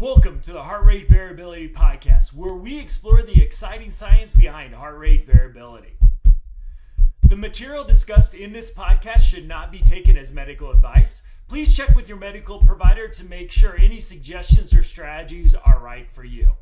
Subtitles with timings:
[0.00, 4.96] Welcome to the Heart Rate Variability Podcast, where we explore the exciting science behind heart
[4.96, 5.98] rate variability.
[7.28, 11.24] The material discussed in this podcast should not be taken as medical advice.
[11.48, 16.10] Please check with your medical provider to make sure any suggestions or strategies are right
[16.10, 16.52] for you.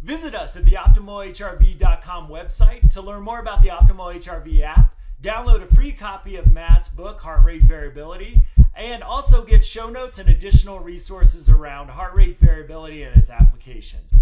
[0.00, 5.64] Visit us at the OptimalHRV.com website to learn more about the Optimal HRV app, download
[5.64, 8.44] a free copy of Matt's book, Heart Rate Variability,
[8.74, 14.12] and also get show notes and additional resources around heart rate variability and its applications.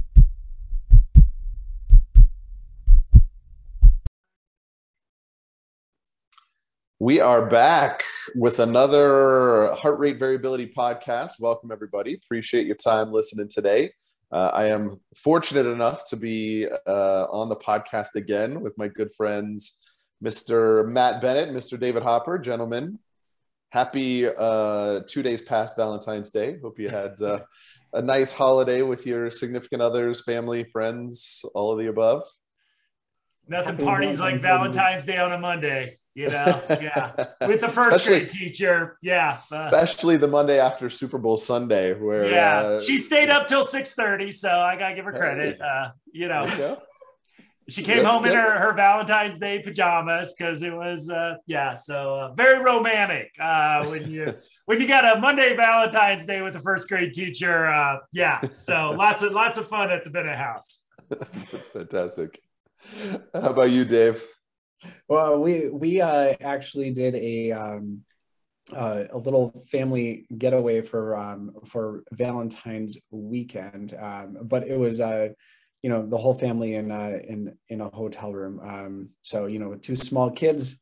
[7.00, 8.02] We are back
[8.34, 11.34] with another heart rate variability podcast.
[11.38, 12.14] Welcome, everybody.
[12.14, 13.92] Appreciate your time listening today.
[14.32, 19.14] Uh, I am fortunate enough to be uh, on the podcast again with my good
[19.14, 19.78] friends,
[20.24, 20.88] Mr.
[20.88, 21.78] Matt Bennett, Mr.
[21.78, 22.36] David Hopper.
[22.36, 22.98] Gentlemen,
[23.70, 26.58] happy uh, two days past Valentine's Day.
[26.60, 27.40] Hope you had uh,
[27.92, 32.24] a nice holiday with your significant others, family, friends, all of the above.
[33.48, 35.98] Nothing happy parties like Valentine's Day on a Monday.
[36.14, 37.12] You know, yeah,
[37.46, 39.30] with the first grade teacher, yeah.
[39.30, 43.94] Especially the Monday after Super Bowl Sunday, where yeah, uh, she stayed up till six
[43.94, 45.58] thirty, so I gotta give her credit.
[45.58, 46.76] Hey, uh, you know, you
[47.68, 48.32] she came That's home good.
[48.32, 53.30] in her, her Valentine's Day pajamas because it was uh, yeah, so uh, very romantic
[53.38, 57.66] uh, when you when you got a Monday Valentine's Day with the first grade teacher.
[57.66, 60.84] Uh, yeah, so lots of lots of fun at the Bennett house.
[61.08, 62.40] That's fantastic.
[63.34, 64.22] How about you, Dave?
[65.08, 68.02] Well, we we uh, actually did a um,
[68.74, 75.30] uh, a little family getaway for um, for Valentine's weekend, um, but it was uh,
[75.82, 78.60] you know the whole family in uh, in in a hotel room.
[78.62, 80.76] Um, so you know, with two small kids,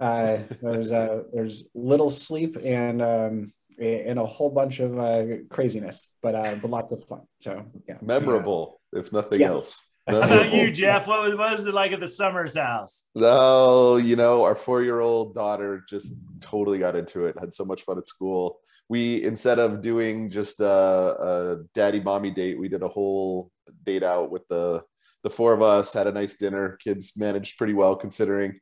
[0.00, 6.08] uh, there's uh, there's little sleep and um, and a whole bunch of uh, craziness,
[6.22, 7.22] but uh, but lots of fun.
[7.40, 9.00] So yeah, memorable yeah.
[9.00, 9.50] if nothing yes.
[9.50, 9.86] else.
[10.10, 11.06] How about you, Jeff?
[11.06, 13.04] What was, what was it like at the Summers house?
[13.16, 17.38] Oh, you know, our four-year-old daughter just totally got into it.
[17.40, 18.60] Had so much fun at school.
[18.88, 23.50] We instead of doing just a, a daddy mommy date, we did a whole
[23.84, 24.82] date out with the
[25.22, 25.92] the four of us.
[25.92, 26.76] Had a nice dinner.
[26.82, 28.60] Kids managed pretty well considering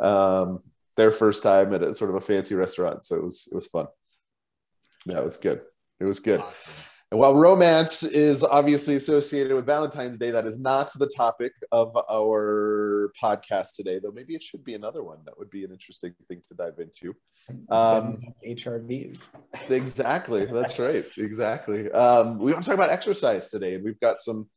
[0.00, 0.58] um,
[0.96, 3.04] their first time at a sort of a fancy restaurant.
[3.04, 3.86] So it was it was fun.
[5.06, 5.62] Yeah, it was good.
[6.00, 6.40] It was good.
[6.40, 6.72] Awesome.
[7.10, 11.96] And while romance is obviously associated with Valentine's Day, that is not the topic of
[12.08, 15.18] our podcast today, though maybe it should be another one.
[15.24, 17.16] That would be an interesting thing to dive into.
[17.68, 19.26] Um, HRVs.
[19.70, 20.44] Exactly.
[20.52, 21.04] That's right.
[21.16, 21.90] Exactly.
[21.90, 24.48] Um, we want to talk about exercise today, and we've got some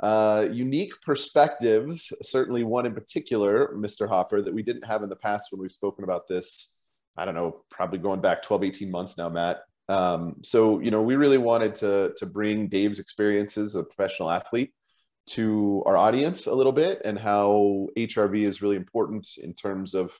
[0.00, 4.08] uh, unique perspectives, certainly one in particular, Mr.
[4.08, 6.78] Hopper, that we didn't have in the past when we've spoken about this.
[7.16, 9.62] I don't know, probably going back 12, 18 months now, Matt.
[9.88, 14.30] Um, so, you know, we really wanted to, to bring Dave's experiences as a professional
[14.30, 14.72] athlete
[15.28, 20.18] to our audience a little bit and how HRV is really important in terms of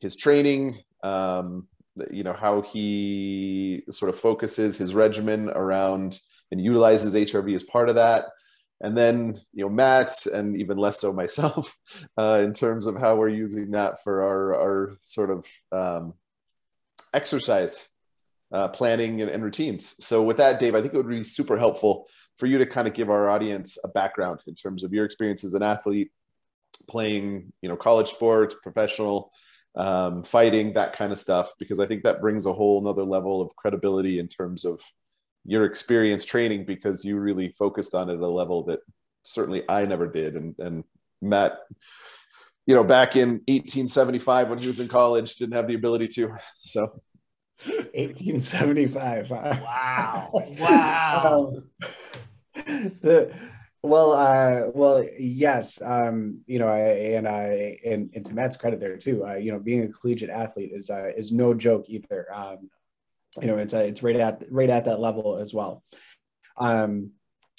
[0.00, 1.66] his training, um,
[2.10, 6.18] you know, how he sort of focuses his regimen around
[6.50, 8.26] and utilizes HRV as part of that.
[8.80, 11.74] And then, you know, Matt, and even less so myself,
[12.18, 16.14] uh, in terms of how we're using that for our, our sort of um,
[17.14, 17.93] exercise
[18.54, 19.96] uh, planning and, and, routines.
[20.04, 22.06] So with that, Dave, I think it would be super helpful
[22.36, 25.42] for you to kind of give our audience a background in terms of your experience
[25.42, 26.12] as an athlete,
[26.88, 29.32] playing, you know, college sports, professional,
[29.74, 33.42] um, fighting, that kind of stuff, because I think that brings a whole nother level
[33.42, 34.80] of credibility in terms of
[35.44, 38.80] your experience training, because you really focused on it at a level that
[39.24, 40.36] certainly I never did.
[40.36, 40.84] And, and
[41.20, 41.58] Matt,
[42.68, 46.36] you know, back in 1875 when he was in college, didn't have the ability to.
[46.60, 47.02] So
[47.66, 49.30] 1875.
[49.30, 50.30] Wow.
[50.58, 51.52] Wow.
[51.54, 51.70] um,
[53.02, 53.32] the,
[53.82, 55.80] well, uh, well, yes.
[55.82, 59.52] Um, you know, I, and I, and, and to Matt's credit there too, uh, you
[59.52, 62.26] know, being a collegiate athlete is, uh, is no joke either.
[62.32, 62.70] Um,
[63.40, 65.82] you know, it's, uh, it's right at, right at that level as well.
[66.56, 67.10] Um,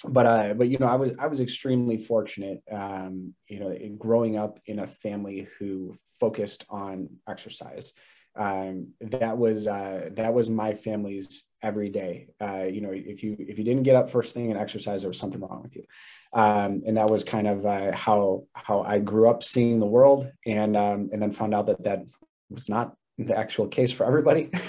[0.04, 4.36] but uh, but you know, I was I was extremely fortunate, um, you know, growing
[4.36, 7.92] up in a family who focused on exercise
[8.36, 12.28] um, that was uh, that was my family's every day.
[12.40, 15.10] Uh, you know, if you if you didn't get up first thing and exercise, there
[15.10, 15.84] was something wrong with you,
[16.32, 20.30] um, and that was kind of uh, how how I grew up seeing the world,
[20.46, 22.04] and um, and then found out that that
[22.50, 24.50] was not the actual case for everybody.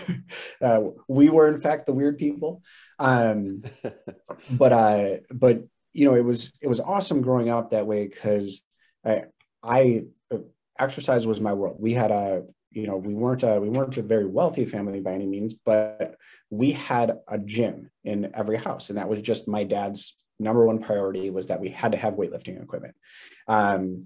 [0.60, 2.64] Uh, we were in fact the weird people,
[2.98, 3.62] um,
[4.52, 5.62] but uh, but
[5.94, 8.64] you know, it was it was awesome growing up that way because
[9.06, 9.24] I,
[9.64, 10.06] I
[10.80, 11.78] exercise was my world.
[11.80, 12.44] We had a
[12.78, 16.16] you know, we weren't a, we weren't a very wealthy family by any means, but
[16.52, 20.80] we had a gym in every house, and that was just my dad's number one
[20.80, 22.94] priority was that we had to have weightlifting equipment.
[23.48, 24.06] Um,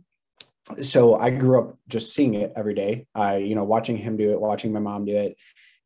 [0.82, 3.08] so I grew up just seeing it every day.
[3.14, 5.36] I, you know, watching him do it, watching my mom do it,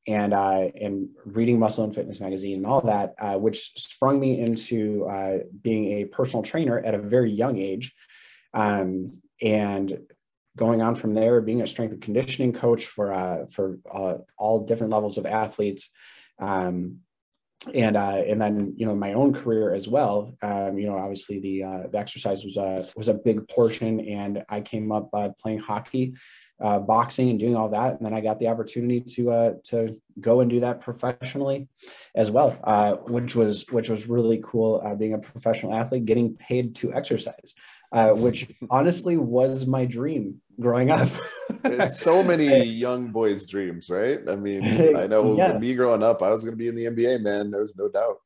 [0.07, 4.39] and uh, and reading Muscle and Fitness magazine and all that, uh, which sprung me
[4.39, 7.95] into uh, being a personal trainer at a very young age,
[8.53, 9.97] um, and
[10.55, 14.65] going on from there, being a strength and conditioning coach for uh, for uh, all
[14.65, 15.89] different levels of athletes.
[16.39, 16.99] Um,
[17.73, 20.35] and uh, and then you know my own career as well.
[20.43, 24.43] Um, you know, obviously the uh, the exercise was a was a big portion, and
[24.49, 26.13] I came up uh, playing hockey,
[26.61, 30.41] uh, boxing, and doing all that, and then I got the opportunity to to go
[30.41, 31.67] and do that professionally,
[32.13, 32.51] as well,
[33.07, 34.95] which was which was really cool.
[34.99, 37.55] being a professional athlete, getting paid to exercise
[37.95, 41.09] uh, which honestly was my dream growing up.
[41.63, 44.19] it's so many young boys' dreams, right?
[44.29, 44.63] I mean,
[44.95, 45.59] I know yes.
[45.59, 47.51] me growing up, I was going to be in the NBA, man.
[47.51, 48.17] There's no doubt.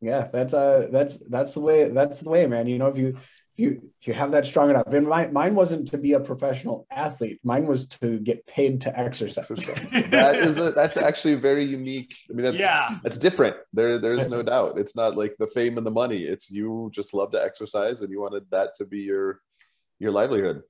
[0.00, 1.88] Yeah, that's uh, that's that's the way.
[1.88, 2.66] That's the way, man.
[2.66, 3.16] You know, if you
[3.60, 6.86] you if you have that strong enough and mine, mine wasn't to be a professional
[6.90, 9.48] athlete mine was to get paid to exercise
[10.10, 14.28] that is a, that's actually very unique i mean that's yeah that's different there there's
[14.28, 17.42] no doubt it's not like the fame and the money it's you just love to
[17.42, 19.40] exercise and you wanted that to be your
[19.98, 20.62] your livelihood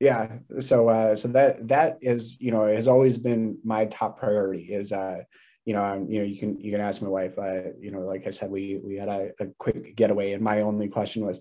[0.00, 0.28] yeah
[0.60, 4.92] so uh so that that is you know has always been my top priority is
[4.92, 5.22] uh
[5.66, 7.36] you know, um, you know, you can you can ask my wife.
[7.36, 10.60] Uh, you know, like I said, we we had a, a quick getaway, and my
[10.60, 11.40] only question was,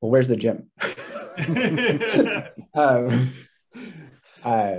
[0.00, 0.70] well, where's the gym?
[2.74, 3.32] um,
[4.44, 4.76] uh,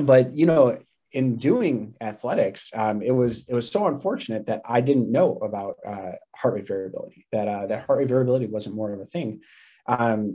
[0.00, 0.78] but you know,
[1.12, 5.76] in doing athletics, um, it was it was so unfortunate that I didn't know about
[5.86, 7.26] uh, heart rate variability.
[7.32, 9.42] That uh, that heart rate variability wasn't more of a thing,
[9.86, 10.34] um,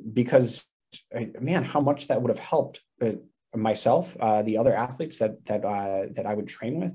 [1.40, 3.13] man, how much that would have helped uh,
[3.56, 6.94] myself, uh, the other athletes that that uh, that I would train with.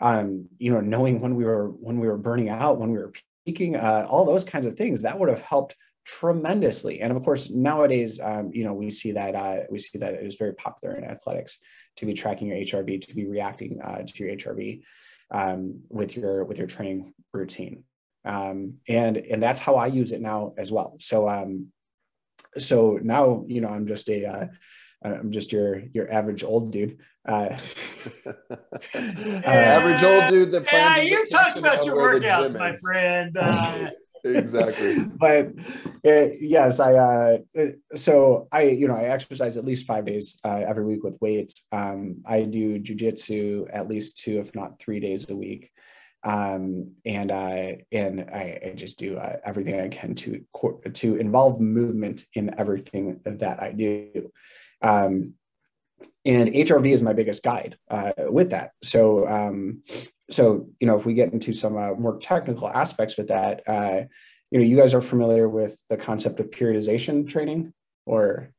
[0.00, 3.12] Um, you know, knowing when we were when we were burning out, when we were
[3.44, 5.76] peaking, uh, all those kinds of things that would have helped
[6.06, 7.00] tremendously.
[7.00, 10.26] And of course, nowadays, um, you know, we see that uh, we see that it
[10.26, 11.58] is very popular in athletics
[11.96, 14.82] to be tracking your HRV, to be reacting uh, to your HRV
[15.30, 17.84] um, with your with your training routine.
[18.24, 20.96] Um, and and that's how I use it now as well.
[20.98, 21.68] So um,
[22.58, 24.46] so now you know I'm just a uh,
[25.02, 26.98] I'm just your your average old dude.
[27.26, 27.56] Uh,
[28.26, 31.04] uh, average old dude that plans.
[31.04, 33.36] Yeah, you talked about your workouts, my friend.
[33.40, 33.90] Uh,
[34.24, 35.48] exactly but
[36.06, 37.38] uh, yes i uh,
[37.94, 41.66] so i you know i exercise at least five days uh, every week with weights
[41.72, 45.70] um, i do jujitsu at least two if not three days a week
[46.22, 50.44] um, and I and I, I just do uh, everything I can to
[50.94, 54.30] to involve movement in everything that I do.
[54.82, 55.34] Um,
[56.24, 58.72] and HRV is my biggest guide uh, with that.
[58.82, 59.82] So um,
[60.30, 64.02] so you know if we get into some uh, more technical aspects with that uh,
[64.50, 67.72] you know you guys are familiar with the concept of periodization training
[68.06, 68.52] or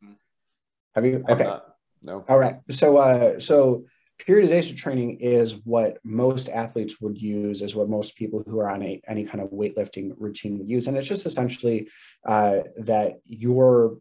[0.96, 1.24] have you?
[1.30, 1.60] Okay.
[2.02, 2.24] no.
[2.28, 2.58] All right.
[2.70, 3.86] So uh so
[4.28, 8.84] periodization training is what most athletes would use is what most people who are on
[8.84, 10.88] a, any kind of weightlifting routine would use.
[10.88, 11.90] And it's just essentially
[12.26, 13.98] uh, that your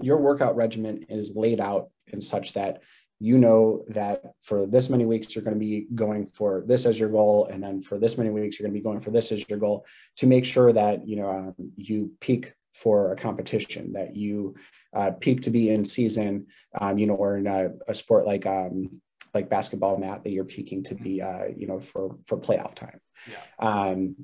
[0.00, 2.80] your workout regimen is laid out in such that
[3.18, 6.98] you know that for this many weeks you're going to be going for this as
[6.98, 9.32] your goal and then for this many weeks you're going to be going for this
[9.32, 9.84] as your goal
[10.16, 14.54] to make sure that you know um, you peak for a competition that you
[14.94, 16.46] uh, peak to be in season
[16.80, 19.00] um, you know or in a, a sport like um,
[19.34, 23.00] like basketball Matt that you're peaking to be uh, you know for for playoff time
[23.26, 23.36] yeah.
[23.58, 24.16] um,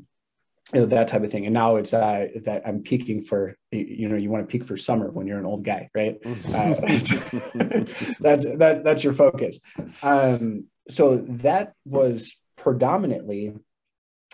[0.73, 1.47] you know, that type of thing.
[1.47, 4.77] And now it's uh, that I'm peaking for, you know, you want to peak for
[4.77, 6.19] summer when you're an old guy, right?
[6.27, 6.75] Uh,
[8.21, 9.61] that's that that's your focus.
[10.03, 13.55] Um, so that was predominantly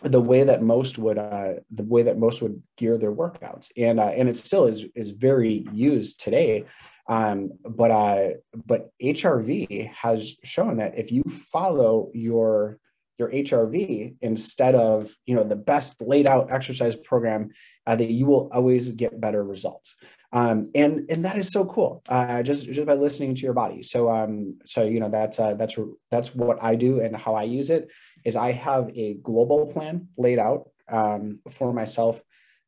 [0.03, 3.99] the way that most would uh, the way that most would gear their workouts, and
[3.99, 6.65] uh, and it still is is very used today.
[7.09, 8.29] Um, but uh,
[8.67, 12.79] but HRV has shown that if you follow your
[13.19, 17.51] your HRV instead of you know the best laid out exercise program,
[17.87, 19.97] uh, that you will always get better results.
[20.33, 22.03] Um, and and that is so cool.
[22.09, 23.83] Uh, just just by listening to your body.
[23.83, 25.77] So um so you know that's uh, that's
[26.11, 27.91] that's what I do and how I use it
[28.25, 32.23] is I have a global plan laid out um, for myself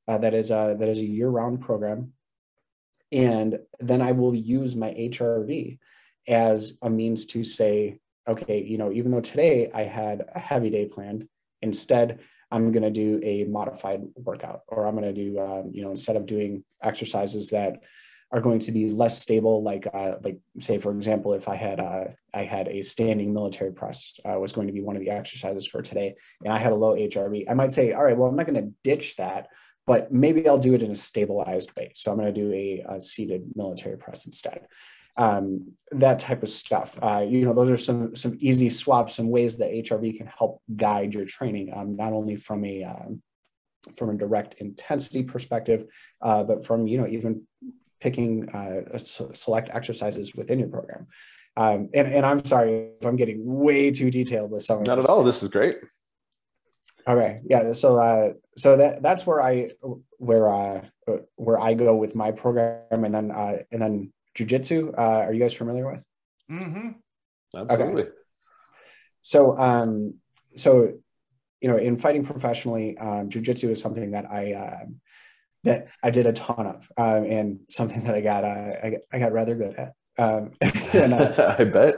[0.09, 2.13] uh, that is a that is a year round program,
[3.15, 5.79] and then I will use my HRV
[6.29, 10.71] as a means to say okay, you know, even though today I had a heavy
[10.71, 11.29] day planned,
[11.61, 15.83] instead I'm going to do a modified workout, or I'm going to do, um, you
[15.83, 17.83] know, instead of doing exercises that
[18.33, 19.63] are going to be less stable.
[19.63, 23.73] Like uh, like say for example, if I had uh, I had a standing military
[23.73, 26.73] press uh, was going to be one of the exercises for today, and I had
[26.73, 29.49] a low HRV, I might say, all right, well I'm not going to ditch that,
[29.87, 31.91] but maybe I'll do it in a stabilized way.
[31.95, 34.67] So I'm going to do a, a seated military press instead.
[35.17, 36.99] Um, that type of stuff.
[37.01, 40.61] Uh, you know, those are some some easy swaps, some ways that HRV can help
[40.75, 43.23] guide your training, um, not only from a um,
[43.97, 45.87] from a direct intensity perspective,
[46.21, 47.47] uh, but from you know even
[48.01, 51.07] picking uh, select exercises within your program.
[51.57, 54.99] Um, and, and I'm sorry if I'm getting way too detailed with some of Not
[54.99, 55.23] at all.
[55.23, 55.77] This is great.
[57.07, 57.73] Okay, yeah.
[57.73, 59.71] So, uh, so that that's where I
[60.19, 60.83] where uh,
[61.37, 64.95] where I go with my program, and then uh, and then jujitsu.
[64.97, 66.05] Uh, are you guys familiar with?
[66.51, 66.89] Mm-hmm.
[67.57, 68.03] Absolutely.
[68.03, 68.11] Okay.
[69.23, 70.15] So, um,
[70.57, 70.93] so
[71.61, 74.85] you know, in fighting professionally, um, jujitsu is something that I uh,
[75.65, 79.19] that I did a ton of, um, and something that I got uh, I, I
[79.19, 79.93] got rather good at.
[80.17, 81.95] Um, and, uh, I bet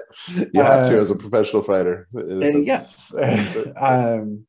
[0.52, 2.08] you have to as a professional fighter.
[2.12, 3.14] yes.
[3.76, 4.46] um,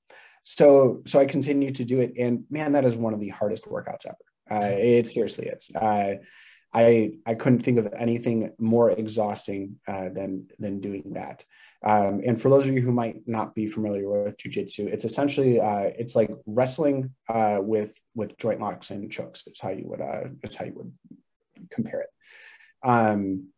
[0.50, 3.66] so so I continue to do it, and man, that is one of the hardest
[3.66, 4.16] workouts ever.
[4.50, 5.74] Uh, it seriously is.
[5.76, 6.16] Uh,
[6.74, 11.44] I I couldn't think of anything more exhausting uh, than than doing that.
[11.84, 15.60] Um, and for those of you who might not be familiar with jujitsu, it's essentially
[15.60, 19.44] uh, it's like wrestling uh, with with joint locks and chokes.
[19.48, 20.94] It's how you would uh, it's how you would
[21.72, 22.10] compare it.
[22.84, 23.50] Um,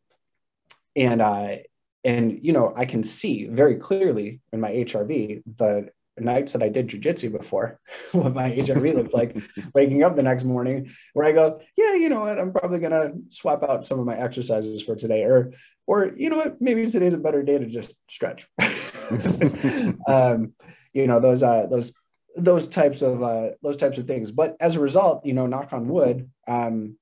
[0.96, 1.58] and uh,
[2.04, 5.90] and you know I can see very clearly in my HRV the
[6.22, 7.80] nights that I did jujitsu before,
[8.12, 9.38] what my HRV looked like,
[9.74, 13.12] waking up the next morning, where I go, yeah, you know what, I'm probably gonna
[13.30, 15.54] swap out some of my exercises for today, or
[15.88, 18.48] or you know what, maybe today's a better day to just stretch.
[20.08, 20.54] um,
[20.94, 21.94] you know those uh, those
[22.36, 24.32] those types of uh, those types of things.
[24.32, 26.98] But as a result, you know, knock on wood, um,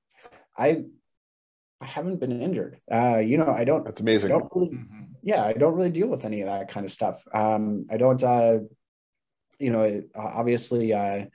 [0.56, 0.84] I
[1.80, 2.80] I haven't been injured.
[2.92, 3.84] Uh, you know, I don't.
[3.84, 4.32] That's amazing.
[4.32, 5.02] I don't really, mm-hmm.
[5.22, 7.22] Yeah, I don't really deal with any of that kind of stuff.
[7.32, 8.22] Um, I don't.
[8.22, 8.60] Uh,
[9.58, 11.26] you know, obviously, uh,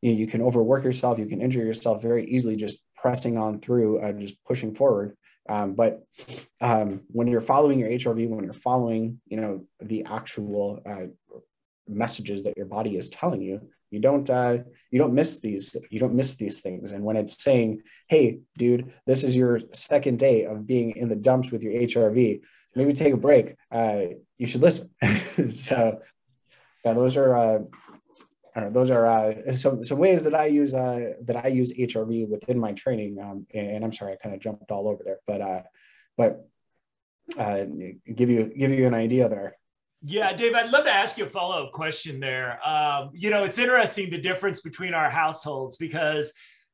[0.00, 1.18] you, know, you can overwork yourself.
[1.18, 5.16] You can injure yourself very easily just pressing on through, uh, just pushing forward.
[5.48, 6.02] Um, but
[6.60, 11.06] um, when you're following your HRV, when you're following, you know, the actual uh,
[11.88, 13.60] messages that your body is telling you,
[13.90, 14.58] you don't uh,
[14.90, 16.92] you don't miss these you don't miss these things.
[16.92, 21.16] And when it's saying, "Hey, dude, this is your second day of being in the
[21.16, 22.40] dumps with your HRV,"
[22.74, 23.54] maybe take a break.
[23.70, 24.04] Uh,
[24.38, 24.90] you should listen.
[25.50, 26.00] so,
[26.84, 27.36] yeah, those are.
[27.36, 27.58] Uh,
[28.60, 32.28] know, those are uh, some some ways that I use uh, that I use HRV
[32.28, 33.18] within my training.
[33.18, 35.62] Um, and I'm sorry, I kind of jumped all over there, but uh,
[36.16, 36.46] but
[37.38, 37.64] uh,
[38.14, 39.56] give you give you an idea there.
[40.04, 42.58] Yeah, Dave, I'd love to ask you a follow up question there.
[42.66, 46.32] Um, you know, it's interesting the difference between our households because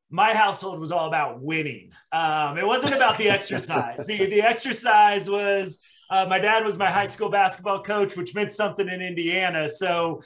[0.09, 1.91] my household was all about winning.
[2.11, 4.07] Um, it wasn't about the exercise.
[4.07, 8.51] the, the exercise was uh, my dad was my high school basketball coach, which meant
[8.51, 9.67] something in Indiana.
[9.67, 10.21] So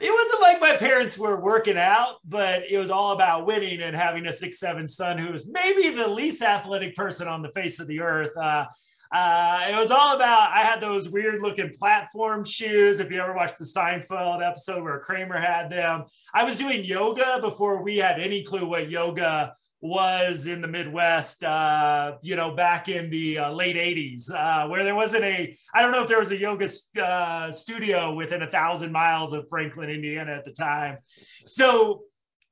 [0.00, 3.96] it wasn't like my parents were working out, but it was all about winning and
[3.96, 7.80] having a six seven son who was maybe the least athletic person on the face
[7.80, 8.36] of the earth.
[8.36, 8.66] Uh,
[9.10, 13.00] uh, it was all about, I had those weird looking platform shoes.
[13.00, 16.04] If you ever watched the Seinfeld episode where Kramer had them,
[16.34, 21.44] I was doing yoga before we had any clue what yoga was in the Midwest,
[21.44, 25.82] uh, you know, back in the uh, late 80s, uh, where there wasn't a, I
[25.82, 26.68] don't know if there was a yoga
[27.00, 30.98] uh, studio within a thousand miles of Franklin, Indiana at the time.
[31.44, 32.02] So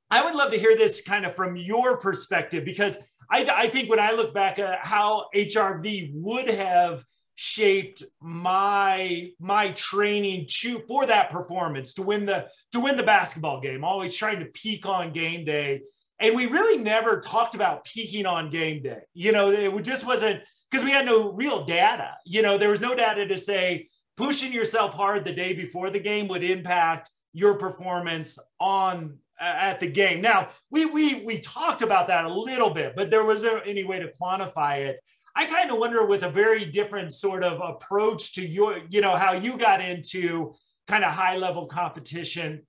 [0.09, 2.97] I would love to hear this kind of from your perspective, because
[3.29, 7.03] I, I think when I look back at how HRV would have
[7.39, 13.61] shaped my my training to for that performance to win the to win the basketball
[13.61, 15.79] game always trying to peak on game day
[16.19, 20.41] and we really never talked about peaking on game day you know it just wasn't
[20.69, 24.51] because we had no real data you know there was no data to say pushing
[24.51, 30.21] yourself hard the day before the game would impact your performance on at the game.
[30.21, 33.99] Now, we we we talked about that a little bit, but there wasn't any way
[33.99, 34.99] to quantify it.
[35.35, 39.15] I kind of wonder with a very different sort of approach to your, you know,
[39.15, 40.55] how you got into
[40.87, 42.63] kind of high level competition.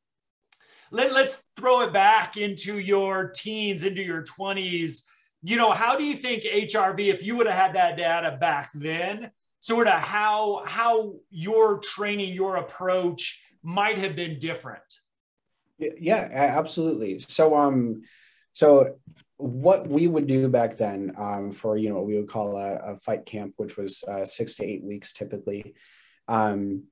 [0.90, 5.02] Let, let's throw it back into your teens, into your 20s.
[5.42, 8.70] You know, how do you think HRV, if you would have had that data back
[8.74, 9.30] then,
[9.60, 14.82] sort of how how your training, your approach might have been different?
[15.78, 17.18] Yeah, absolutely.
[17.20, 18.02] So, um,
[18.52, 18.98] so
[19.36, 22.74] what we would do back then um, for you know what we would call a,
[22.76, 25.74] a fight camp, which was uh, six to eight weeks typically,
[26.26, 26.84] um,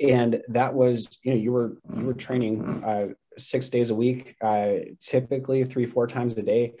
[0.00, 4.36] and that was you know you were you were training uh, six days a week,
[4.42, 6.74] uh, typically three four times a day,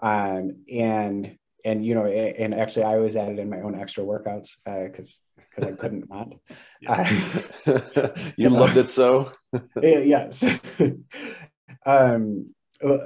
[0.00, 4.56] um, and and you know, and actually, I always added in my own extra workouts
[4.64, 6.34] because uh, because I couldn't not.
[8.36, 9.32] You loved it so.
[9.82, 10.44] yes.
[11.86, 12.54] um,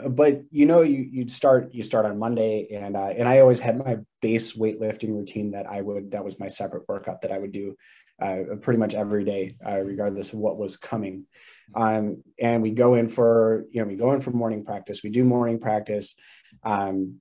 [0.08, 3.60] but you know, you you'd start you start on Monday, and uh, and I always
[3.60, 7.38] had my base weightlifting routine that I would that was my separate workout that I
[7.38, 7.76] would do
[8.20, 11.26] uh, pretty much every day, uh, regardless of what was coming.
[11.74, 15.02] Um, and we go in for you know we go in for morning practice.
[15.02, 16.14] We do morning practice.
[16.62, 17.20] Um,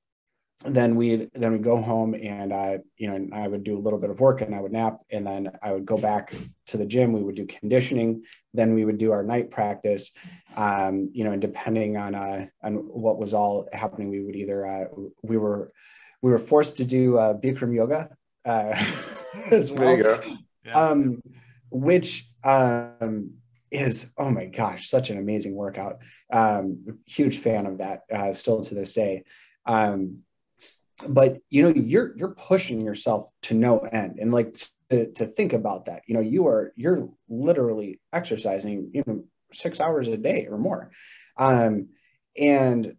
[0.63, 3.99] then we then we go home and I you know I would do a little
[3.99, 6.33] bit of work and I would nap and then I would go back
[6.67, 7.11] to the gym.
[7.11, 8.23] We would do conditioning.
[8.53, 10.11] Then we would do our night practice.
[10.55, 14.65] Um, you know, and depending on uh, on what was all happening, we would either
[14.65, 14.85] uh,
[15.23, 15.73] we were
[16.21, 18.85] we were forced to do uh, Bikram yoga uh,
[19.51, 20.21] as well.
[20.73, 21.21] Um,
[21.69, 23.31] which um,
[23.71, 25.97] is oh my gosh, such an amazing workout.
[26.31, 29.23] Um, huge fan of that uh, still to this day.
[29.65, 30.23] Um,
[31.07, 34.55] but you know you're you're pushing yourself to no end and like
[34.89, 39.81] to, to think about that you know you are you're literally exercising you know six
[39.81, 40.91] hours a day or more
[41.37, 41.89] um
[42.37, 42.95] and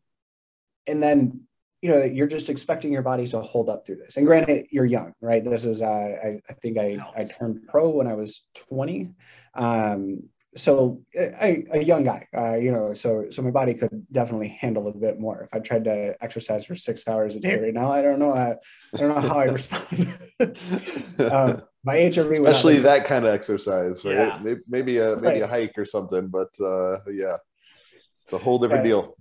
[0.86, 1.45] and then
[1.86, 4.84] you know you're just expecting your body to hold up through this and granted you're
[4.84, 8.42] young right this is uh, I, I think I, I turned pro when i was
[8.54, 9.10] 20
[9.54, 10.22] um
[10.56, 14.88] so a, a young guy, uh, you know, so so my body could definitely handle
[14.88, 15.42] a bit more.
[15.42, 18.32] If I tried to exercise for six hours a day right now, I don't know,
[18.32, 18.52] I,
[18.94, 20.18] I don't know how I respond.
[20.40, 24.14] um, my HRV, especially that kind of exercise, right?
[24.14, 24.40] Yeah.
[24.42, 25.42] Maybe, maybe a maybe right.
[25.42, 27.36] a hike or something, but uh, yeah,
[28.24, 29.14] it's a whole different deal.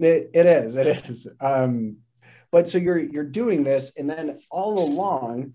[0.00, 1.28] It, it is, it is.
[1.40, 1.98] Um,
[2.52, 5.54] but so you're you're doing this, and then all along,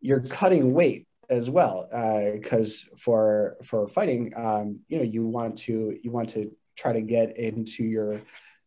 [0.00, 1.88] you're cutting weight as well
[2.34, 6.92] because uh, for for fighting um, you know you want to you want to try
[6.92, 8.20] to get into your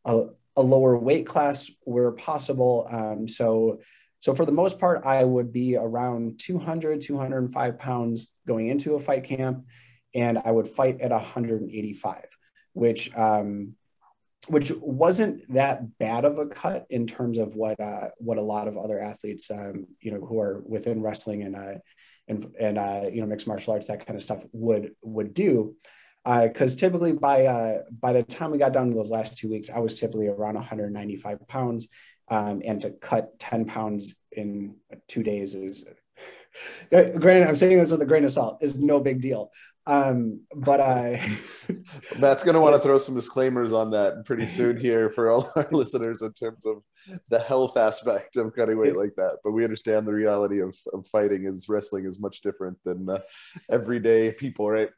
[0.05, 2.87] a, a lower weight class where possible.
[2.89, 3.79] Um, so
[4.21, 8.99] so for the most part i would be around 200 205 pounds going into a
[8.99, 9.65] fight camp
[10.13, 12.25] and i would fight at 185
[12.73, 13.73] which um,
[14.49, 18.67] which wasn't that bad of a cut in terms of what uh, what a lot
[18.67, 21.75] of other athletes um, you know who are within wrestling and uh,
[22.27, 25.75] and and uh, you know mixed martial arts that kind of stuff would would do.
[26.25, 29.49] Because uh, typically by uh, by the time we got down to those last two
[29.49, 31.87] weeks i was typically around 195 pounds
[32.27, 34.75] um, and to cut 10 pounds in
[35.07, 35.85] two days is
[36.91, 39.49] granted i'm saying this with a grain of salt is no big deal
[39.89, 41.35] um, but I,
[42.19, 45.51] Matt's going to want to throw some disclaimers on that pretty soon here for all
[45.55, 46.83] our listeners in terms of
[47.29, 49.37] the health aspect of cutting weight like that.
[49.43, 53.21] But we understand the reality of, of fighting is wrestling is much different than uh,
[53.71, 54.91] everyday people, right?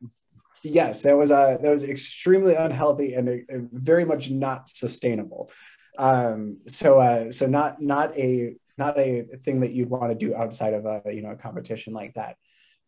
[0.62, 5.52] Yes, that was uh, that was extremely unhealthy and uh, very much not sustainable.
[5.98, 10.36] Um, so uh, so not not a not a thing that you'd want to do
[10.36, 12.36] outside of a you know a competition like that.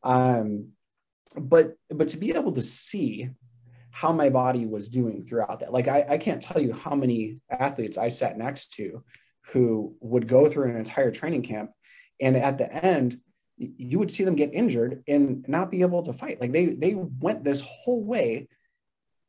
[0.03, 0.73] Um,
[1.35, 3.29] but but to be able to see
[3.91, 7.39] how my body was doing throughout that like I, I can't tell you how many
[7.49, 9.03] athletes i sat next to
[9.47, 11.71] who would go through an entire training camp
[12.21, 13.19] and at the end
[13.57, 16.41] you would see them get injured and not be able to fight.
[16.41, 18.47] Like they they went this whole way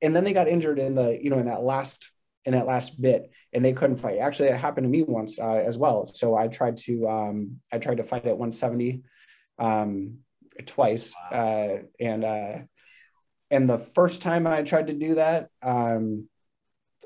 [0.02, 2.10] and then they got injured in the you know in that last
[2.44, 4.18] in that last bit and they couldn't fight.
[4.18, 6.06] Actually it happened to me once uh, as well.
[6.06, 9.02] So i tried to um i tried to fight at 170
[9.58, 10.18] um
[10.66, 11.38] twice, wow.
[11.38, 12.58] uh, and uh,
[13.50, 16.28] and the first time I tried to do that, um,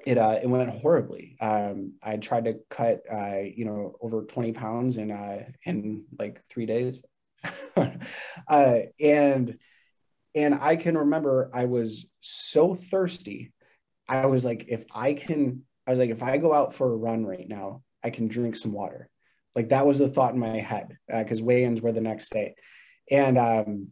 [0.06, 1.36] it uh, it went horribly.
[1.40, 6.42] Um, I tried to cut, uh, you know, over twenty pounds in uh, in like
[6.48, 7.02] three days,
[7.76, 9.58] uh, and
[10.34, 13.52] and I can remember I was so thirsty.
[14.08, 16.96] I was like, if I can, I was like, if I go out for a
[16.96, 19.10] run right now, I can drink some water.
[19.54, 22.54] Like that was the thought in my head because uh, weigh-ins were the next day
[23.10, 23.88] and um,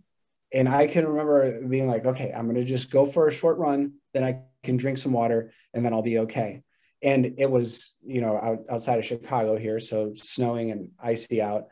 [0.52, 3.92] and I can remember being like, okay, I'm gonna just go for a short run,
[4.14, 6.62] then I can drink some water, and then I'll be okay.
[7.02, 11.66] And it was, you know, out, outside of Chicago here, so snowing and icy out,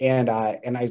[0.00, 0.90] and uh, and I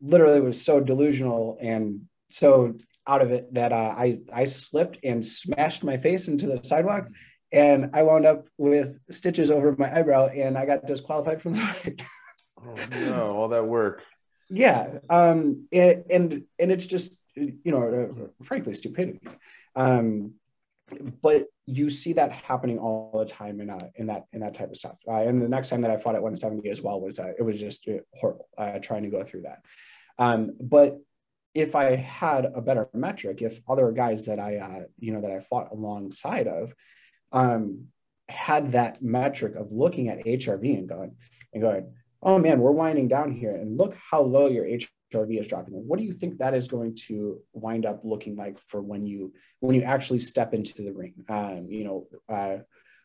[0.00, 2.74] literally was so delusional and so
[3.06, 7.08] out of it that uh, I I slipped and smashed my face into the sidewalk,
[7.52, 11.58] and I wound up with stitches over my eyebrow, and I got disqualified from the
[11.60, 12.02] fight.
[12.60, 12.74] oh
[13.08, 13.36] no!
[13.36, 14.04] All that work
[14.48, 16.04] yeah um and
[16.58, 19.20] and, it's just you know uh, frankly stupidity
[19.74, 20.32] um
[21.20, 24.70] but you see that happening all the time in uh, in that in that type
[24.70, 24.96] of stuff.
[25.06, 27.42] Uh, and the next time that I fought at 170 as well was uh, it
[27.42, 29.62] was just uh, horrible uh, trying to go through that.
[30.18, 30.98] Um, but
[31.54, 35.40] if I had a better metric, if other guys that I you know that I
[35.40, 36.72] fought alongside of
[37.32, 37.86] um,
[38.28, 41.16] had that metric of looking at HRV and going,
[41.52, 43.54] and going, oh man, we're winding down here.
[43.54, 45.74] And look how low your HRV is dropping.
[45.74, 49.32] What do you think that is going to wind up looking like for when you
[49.60, 51.14] when you actually step into the ring?
[51.28, 52.58] Um, you know, uh,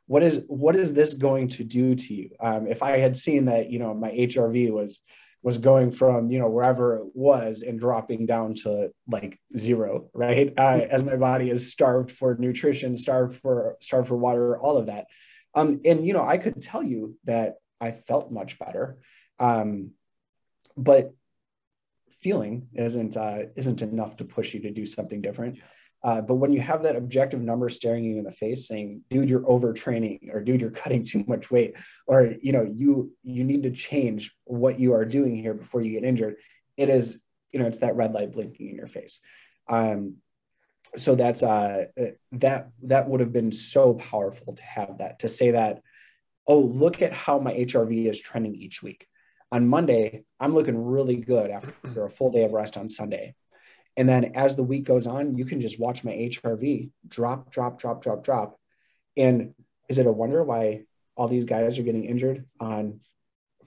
[0.08, 2.30] what is what is this going to do to you?
[2.40, 5.02] Um, if I had seen that, you know, my HRV was
[5.44, 10.54] was going from you know wherever it was and dropping down to like zero right
[10.58, 14.88] uh, as my body is starved for nutrition starved for starved for water all of
[14.88, 15.08] that
[15.56, 18.98] um, and you know i could tell you that i felt much better.
[19.40, 19.92] Um,
[20.78, 21.14] but
[22.22, 25.60] feeling isn't uh, isn't enough to push you to do something different.
[26.04, 29.30] Uh, but when you have that objective number staring you in the face saying, dude,
[29.30, 31.76] you're overtraining or dude, you're cutting too much weight,
[32.08, 35.92] or you know, you you need to change what you are doing here before you
[35.92, 36.38] get injured,
[36.78, 37.20] it is,
[37.52, 39.20] you know, it's that red light blinking in your face.
[39.68, 40.18] Um,
[40.98, 41.86] so that's uh
[42.34, 45.82] that that would have been so powerful to have that to say that,
[46.52, 49.08] oh, look at how my HRV is trending each week.
[49.52, 53.36] On Monday, I'm looking really good after a full day of rest on Sunday
[53.98, 57.80] and then as the week goes on, you can just watch my HRV drop, drop,
[57.80, 58.60] drop, drop, drop.
[59.18, 59.54] And
[59.90, 60.84] is it a wonder why
[61.16, 63.02] all these guys are getting injured on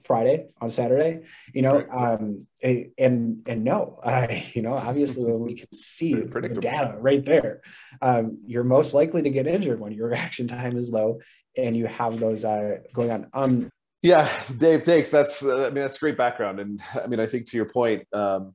[0.05, 1.21] Friday, on Saturday?
[1.53, 6.57] You know, um, and and no, uh, you know, obviously when we can see the
[6.61, 7.61] data right there,
[8.01, 11.19] um, you're most likely to get injured when your reaction time is low
[11.57, 13.27] and you have those uh, going on.
[13.33, 13.69] Um,
[14.01, 15.09] yeah, Dave, thanks.
[15.09, 18.07] That's uh, I mean that's great background, and I mean I think to your point.
[18.13, 18.53] Um,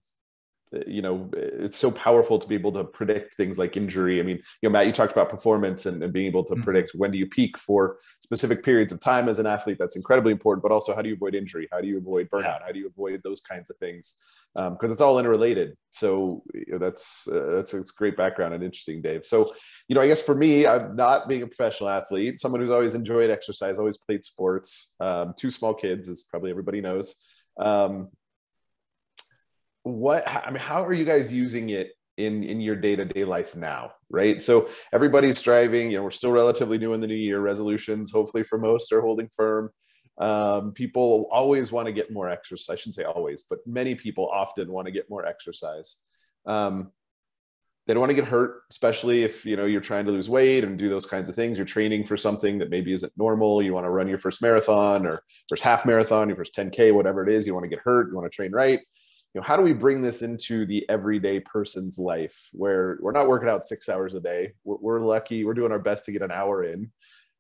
[0.87, 4.21] you know it's so powerful to be able to predict things like injury.
[4.21, 6.63] I mean you know matt you talked about performance and, and being able to mm-hmm.
[6.63, 9.79] predict when do you peak for specific periods of time as an athlete.
[9.79, 11.69] That's incredibly important but also how do you avoid injury?
[11.73, 12.63] How do you avoid burnout?
[12.65, 14.19] How do you avoid those kinds of things?
[14.55, 15.77] Because um, it's all interrelated.
[15.91, 19.25] So you know, that's uh, that's a great background and interesting dave.
[19.25, 19.53] So
[19.89, 22.39] you know i guess for me i'm not being a professional athlete.
[22.39, 26.81] Someone who's always enjoyed exercise always played sports um, two small kids as probably everybody
[26.81, 27.17] knows.
[27.59, 28.09] Um,
[29.83, 33.93] what i mean how are you guys using it in in your day-to-day life now
[34.11, 34.43] right?
[34.43, 38.45] So everybody's striving you know we're still relatively new in the new year resolutions hopefully
[38.45, 39.71] for most are holding firm.
[40.19, 44.29] Um, people always want to get more exercise i shouldn't say always but many people
[44.31, 45.99] often want to get more exercise.
[46.47, 46.91] Um,
[47.87, 50.65] they don't want to get hurt especially if you know you're trying to lose weight
[50.65, 51.57] and do those kinds of things.
[51.57, 53.63] You're training for something that maybe isn't normal.
[53.63, 57.27] You want to run your first marathon or first half marathon your first 10k whatever
[57.27, 57.47] it is.
[57.47, 58.09] You want to get hurt.
[58.09, 58.81] You want to train right
[59.35, 63.29] you know how do we bring this into the everyday person's life where we're not
[63.29, 64.53] working out six hours a day?
[64.65, 65.45] We're, we're lucky.
[65.45, 66.91] We're doing our best to get an hour in.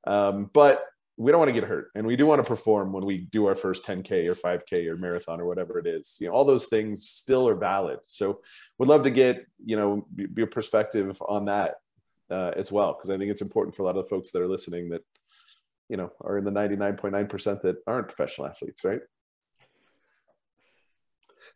[0.07, 0.85] Um, but
[1.17, 3.45] we don't want to get hurt and we do want to perform when we do
[3.47, 6.17] our first 10k or 5k or marathon or whatever it is.
[6.21, 7.99] You know all those things still are valid.
[8.05, 8.41] So
[8.79, 11.75] would love to get you know your perspective on that
[12.31, 14.43] uh, as well because i think it's important for a lot of the folks that
[14.43, 15.03] are listening that
[15.89, 19.01] you know are in the 99.9% that aren't professional athletes right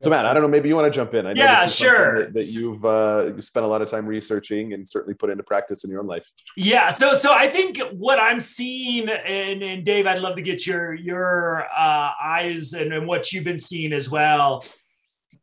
[0.00, 1.26] so Matt, I don't know, maybe you want to jump in.
[1.26, 2.24] I know yeah, sure.
[2.24, 5.85] That, that, you've uh, spent a lot of time researching and certainly put into practice
[5.85, 6.30] in your own life.
[6.57, 6.90] Yeah.
[6.90, 10.94] So, so I think what I'm seeing, and, and Dave, I'd love to get your
[10.94, 14.64] your uh, eyes and, and what you've been seeing as well.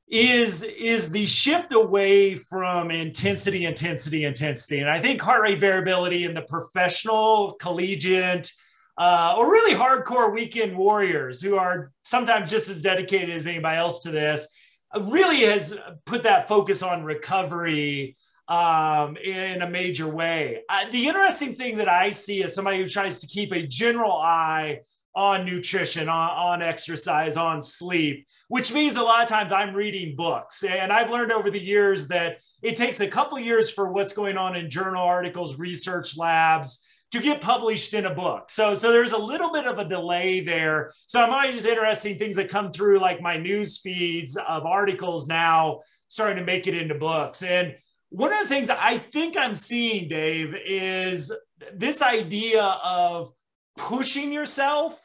[0.08, 6.26] Is is the shift away from intensity, intensity, intensity, and I think heart rate variability
[6.26, 8.52] in the professional, collegiate,
[8.98, 14.02] uh, or really hardcore weekend warriors who are sometimes just as dedicated as anybody else
[14.02, 14.48] to this,
[14.96, 20.62] uh, really has put that focus on recovery um, in a major way.
[20.68, 24.12] Uh, the interesting thing that I see as somebody who tries to keep a general
[24.12, 24.82] eye
[25.16, 30.16] on nutrition, on, on exercise, on sleep, which means a lot of times I'm reading
[30.16, 30.64] books.
[30.64, 34.38] And I've learned over the years that it takes a couple years for what's going
[34.38, 38.50] on in journal articles, research labs to get published in a book.
[38.50, 40.92] So, so there's a little bit of a delay there.
[41.08, 45.82] So I'm always interesting things that come through like my news feeds of articles now
[46.08, 47.44] starting to make it into books.
[47.44, 47.76] And
[48.10, 51.34] one of the things I think I'm seeing, Dave, is
[51.74, 53.32] this idea of
[53.78, 55.02] pushing yourself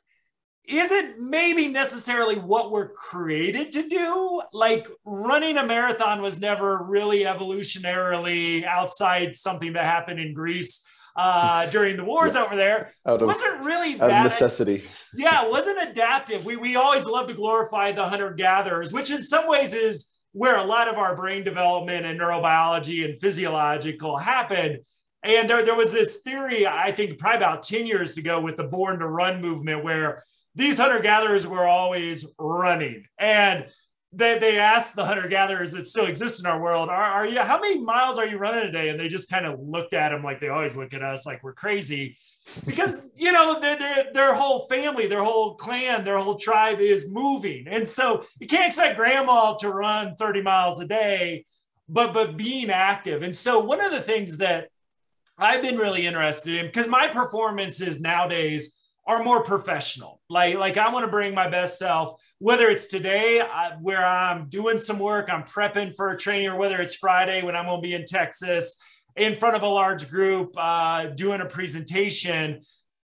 [0.69, 4.43] isn't maybe necessarily what we're created to do.
[4.53, 10.83] Like running a marathon was never really evolutionarily outside something that happened in Greece
[11.17, 12.45] uh, during the wars yeah.
[12.45, 12.93] over there.
[13.07, 14.85] Out of, wasn't really out of necessity.
[15.15, 16.45] Yeah, it wasn't adaptive.
[16.45, 20.59] We, we always love to glorify the hunter gatherers, which in some ways is where
[20.59, 24.81] a lot of our brain development and neurobiology and physiological happened.
[25.23, 28.65] And there, there was this theory, I think, probably about 10 years ago with the
[28.65, 30.23] Born to Run movement, where
[30.55, 33.05] these hunter gatherers were always running.
[33.19, 33.67] And
[34.17, 37.41] they, they asked the hunter gatherers that still exist in our world, are, are you,
[37.41, 38.89] how many miles are you running a day?
[38.89, 41.43] And they just kind of looked at them like they always look at us like
[41.43, 42.17] we're crazy
[42.65, 47.11] because, you know, their, their, their whole family, their whole clan, their whole tribe is
[47.11, 47.67] moving.
[47.69, 51.45] And so you can't expect grandma to run 30 miles a day,
[51.87, 53.23] but, but being active.
[53.23, 54.69] And so one of the things that
[55.37, 58.73] I've been really interested in because my performances nowadays
[59.07, 60.21] are more professional.
[60.29, 64.49] Like, like I want to bring my best self, whether it's today I, where I'm
[64.49, 67.81] doing some work, I'm prepping for a training, or whether it's Friday when I'm going
[67.81, 68.77] to be in Texas
[69.15, 72.61] in front of a large group uh, doing a presentation.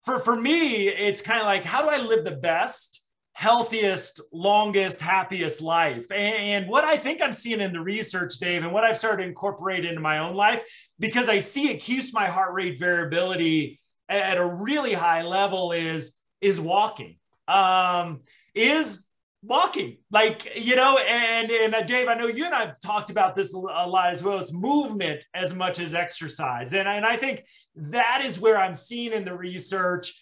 [0.04, 5.02] For, for me, it's kind of like, how do I live the best, healthiest, longest,
[5.02, 6.10] happiest life?
[6.10, 9.22] And, and what I think I'm seeing in the research, Dave, and what I've started
[9.22, 10.62] to incorporate into my own life,
[10.98, 16.16] because I see it keeps my heart rate variability at a really high level is
[16.40, 17.16] is walking.
[17.48, 18.20] Um
[18.54, 19.06] is
[19.42, 19.98] walking.
[20.10, 23.54] Like you know and and uh, dave i know you and i've talked about this
[23.54, 24.38] a lot as well.
[24.38, 26.74] It's movement as much as exercise.
[26.74, 27.44] And, and i think
[27.76, 30.14] that is where i'm seeing in the research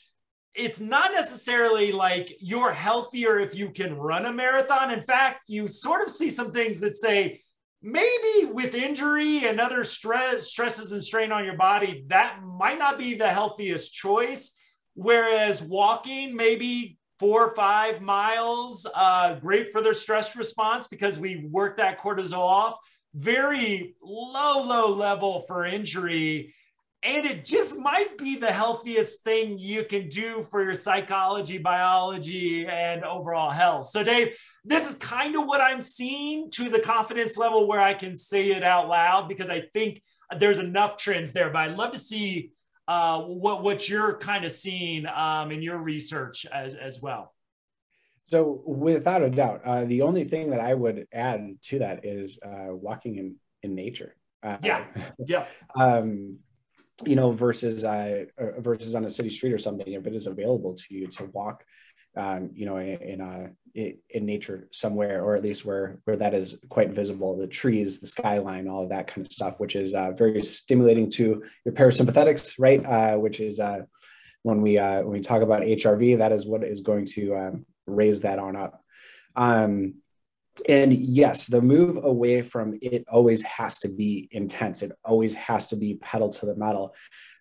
[0.54, 4.90] it's not necessarily like you're healthier if you can run a marathon.
[4.90, 7.42] In fact you sort of see some things that say
[7.82, 12.98] maybe with injury and other stress stresses and strain on your body that might not
[12.98, 14.56] be the healthiest choice.
[14.94, 21.46] Whereas walking maybe four or five miles uh, great for their stress response because we
[21.50, 22.78] work that cortisol off.
[23.14, 26.54] Very low low level for injury
[27.02, 32.66] and it just might be the healthiest thing you can do for your psychology, biology,
[32.66, 33.86] and overall health.
[33.86, 37.94] So, Dave, this is kind of what I'm seeing to the confidence level where I
[37.94, 40.02] can say it out loud because I think
[40.38, 41.50] there's enough trends there.
[41.50, 42.50] But I'd love to see
[42.88, 47.32] uh, what what you're kind of seeing um, in your research as as well.
[48.26, 52.40] So, without a doubt, uh, the only thing that I would add to that is
[52.42, 54.16] uh, walking in in nature.
[54.42, 54.84] Uh, yeah,
[55.26, 55.46] yeah.
[55.76, 56.38] um,
[57.04, 58.24] you know, versus uh,
[58.58, 61.64] versus on a city street or something, if it is available to you to walk,
[62.16, 66.34] um, you know, in in, uh, in nature somewhere, or at least where where that
[66.34, 69.94] is quite visible, the trees, the skyline, all of that kind of stuff, which is
[69.94, 72.84] uh, very stimulating to your parasympathetics, right?
[72.84, 73.82] Uh, which is uh,
[74.42, 77.66] when we uh, when we talk about HRV, that is what is going to um,
[77.86, 78.82] raise that on up.
[79.36, 79.94] Um,
[80.68, 84.82] and yes, the move away from it always has to be intense.
[84.82, 86.94] It always has to be pedal to the metal.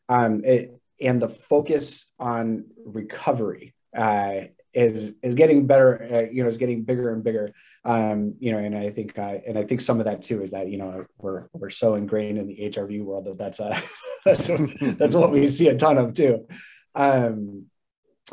[0.09, 4.41] Um, it, and the focus on recovery uh,
[4.73, 6.03] is is getting better.
[6.03, 7.53] Uh, you know, is getting bigger and bigger.
[7.85, 10.51] Um, you know, and I think uh, and I think some of that too is
[10.51, 13.79] that you know we're we're so ingrained in the HRV world that that's uh,
[14.25, 16.47] that's what, that's what we see a ton of too.
[16.95, 17.67] Um,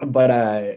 [0.02, 0.72] but uh,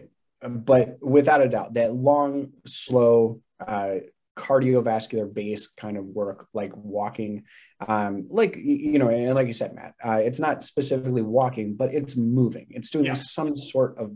[0.48, 3.96] but without a doubt, that long, slow uh,
[4.38, 7.42] cardiovascular based kind of work like walking.
[7.86, 11.92] Um like you know and like you said matt uh, it's not specifically walking but
[11.92, 12.68] it's moving.
[12.70, 13.14] It's doing yeah.
[13.14, 14.12] some sort of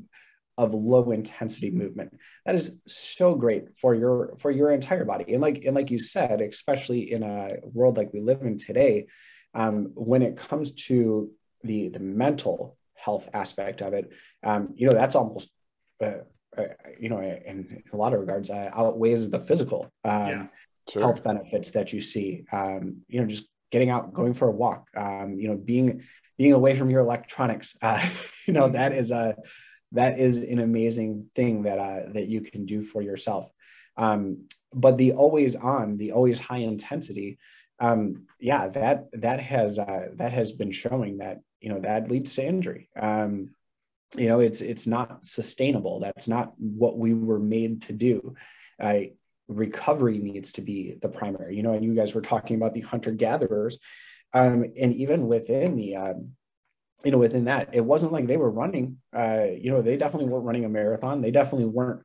[0.59, 2.16] of low intensity movement.
[2.46, 5.33] That is so great for your for your entire body.
[5.33, 9.07] And like and like you said especially in a world like we live in today
[9.55, 11.31] um, when it comes to
[11.62, 14.11] the the mental health aspect of it
[14.44, 15.50] um, you know that's almost
[16.00, 16.18] uh,
[16.98, 20.46] you know, in a lot of regards, uh, outweighs the physical um, yeah,
[20.88, 21.02] sure.
[21.02, 22.44] health benefits that you see.
[22.52, 24.88] Um, you know, just getting out, going for a walk.
[24.96, 26.02] Um, you know, being
[26.38, 27.76] being away from your electronics.
[27.82, 28.04] Uh,
[28.46, 29.36] you know, that is a
[29.92, 33.48] that is an amazing thing that uh, that you can do for yourself.
[33.96, 37.38] Um, but the always on, the always high intensity,
[37.78, 42.34] um, yeah, that that has uh, that has been showing that you know that leads
[42.34, 42.88] to injury.
[42.98, 43.54] Um,
[44.16, 46.01] you know it's it's not sustainable.
[46.01, 48.35] That's not what we were made to do.
[48.81, 49.01] Uh,
[49.48, 51.57] recovery needs to be the primary.
[51.57, 53.79] You know and you guys were talking about the hunter gatherers
[54.35, 56.33] um, and even within the um,
[57.05, 60.29] you know within that it wasn't like they were running uh, you know they definitely
[60.29, 61.20] weren't running a marathon.
[61.20, 62.03] They definitely weren't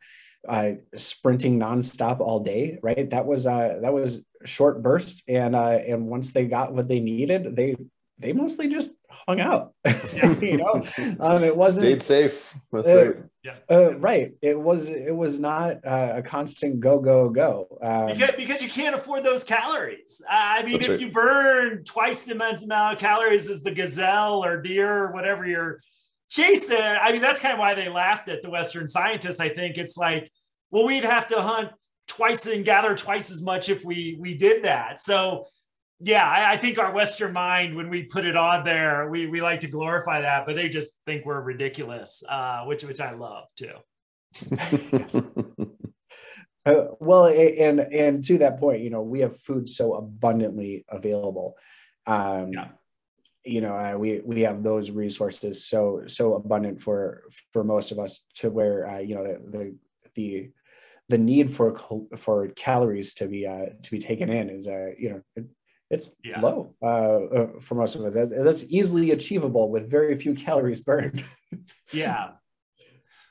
[0.47, 3.09] uh, sprinting nonstop all day right?
[3.09, 5.23] That was uh, that was short burst.
[5.27, 7.75] And uh, and once they got what they needed they
[8.19, 9.73] they mostly just hung out.
[9.85, 10.39] Yeah.
[10.41, 10.83] you know,
[11.19, 12.53] um, it wasn't stayed safe.
[12.71, 13.15] That's uh, right.
[13.43, 13.55] Yeah.
[13.69, 14.33] Uh, right.
[14.41, 14.89] It was.
[14.89, 17.67] It was not uh, a constant go go go.
[17.81, 20.21] Um, because, because you can't afford those calories.
[20.29, 20.99] I mean, if right.
[20.99, 25.79] you burn twice the amount of calories as the gazelle or deer or whatever you're
[26.29, 29.39] chasing, I mean, that's kind of why they laughed at the Western scientists.
[29.39, 30.31] I think it's like,
[30.71, 31.69] well, we'd have to hunt
[32.07, 34.99] twice and gather twice as much if we we did that.
[34.99, 35.45] So
[35.99, 39.41] yeah, I, I, think our Western mind, when we put it on there, we, we
[39.41, 43.47] like to glorify that, but they just think we're ridiculous, uh, which which I love
[43.55, 43.73] too.
[46.67, 51.55] Uh, well, and and to that point, you know, we have food so abundantly available.
[52.05, 52.67] Um, yeah.
[53.45, 57.99] You know, uh, we we have those resources so so abundant for for most of
[57.99, 59.75] us to where uh, you know the, the
[60.15, 60.51] the
[61.07, 61.77] the need for
[62.17, 65.45] for calories to be uh, to be taken in is uh, you know
[65.89, 66.39] it's yeah.
[66.41, 68.13] low uh, uh, for most of us.
[68.13, 71.23] That's, that's easily achievable with very few calories burned.
[71.91, 72.31] yeah,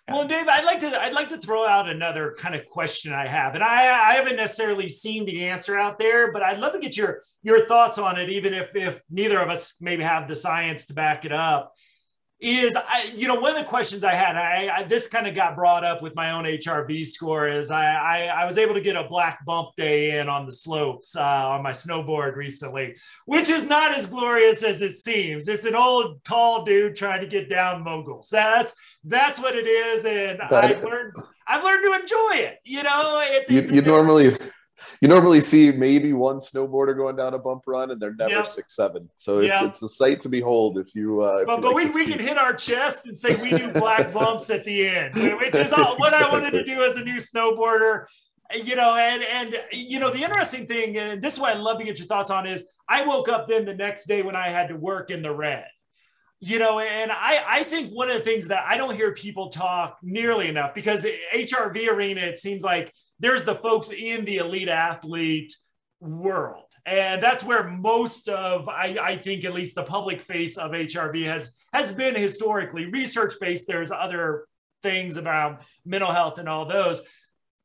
[0.09, 3.27] well, Dave, I'd like to I'd like to throw out another kind of question I
[3.27, 6.79] have, and I I haven't necessarily seen the answer out there, but I'd love to
[6.79, 10.37] get your your thoughts on it, even if if neither of us maybe have the
[10.37, 11.75] science to back it up
[12.39, 15.35] is I, you know, one of the questions I had, I, I this kind of
[15.35, 18.83] got brought up with my own HRV score is I, I, I, was able to
[18.83, 23.49] get a black bump day in on the slopes uh, on my snowboard recently, which
[23.49, 25.49] is not as glorious as it seems.
[25.49, 28.29] It's an old tall dude trying to get down moguls.
[28.31, 30.05] That's, that's what it is.
[30.05, 31.15] And I've learned,
[31.49, 32.59] I've learned to enjoy it.
[32.65, 34.37] You know, it's, you, it's you normally,
[35.01, 38.47] you normally see maybe one snowboarder going down a bump run and they're never yep.
[38.47, 39.71] six seven so it's yep.
[39.71, 42.19] it's a sight to behold if you uh but, you but like we, we can
[42.19, 45.97] hit our chest and say we do black bumps at the end which is all,
[45.97, 48.07] what i wanted to do as a new snowboarder
[48.55, 51.79] you know and and you know the interesting thing and this is what i'd love
[51.79, 54.49] to get your thoughts on is i woke up then the next day when i
[54.49, 55.67] had to work in the red
[56.39, 59.49] you know and i i think one of the things that i don't hear people
[59.49, 61.05] talk nearly enough because
[61.35, 65.55] hrv arena it seems like there's the folks in the elite athlete
[66.01, 66.65] world.
[66.85, 71.27] And that's where most of, I, I think, at least the public face of HRV
[71.27, 73.67] has has been historically research based.
[73.67, 74.47] There's other
[74.83, 77.03] things about mental health and all those,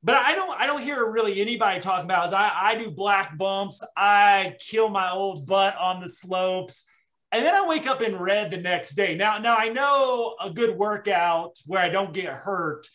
[0.04, 3.38] but I don't I don't hear really anybody talking about is I, I do black
[3.38, 6.86] bumps, I kill my old butt on the slopes,
[7.32, 9.16] and then I wake up in red the next day.
[9.16, 12.88] Now now I know a good workout where I don't get hurt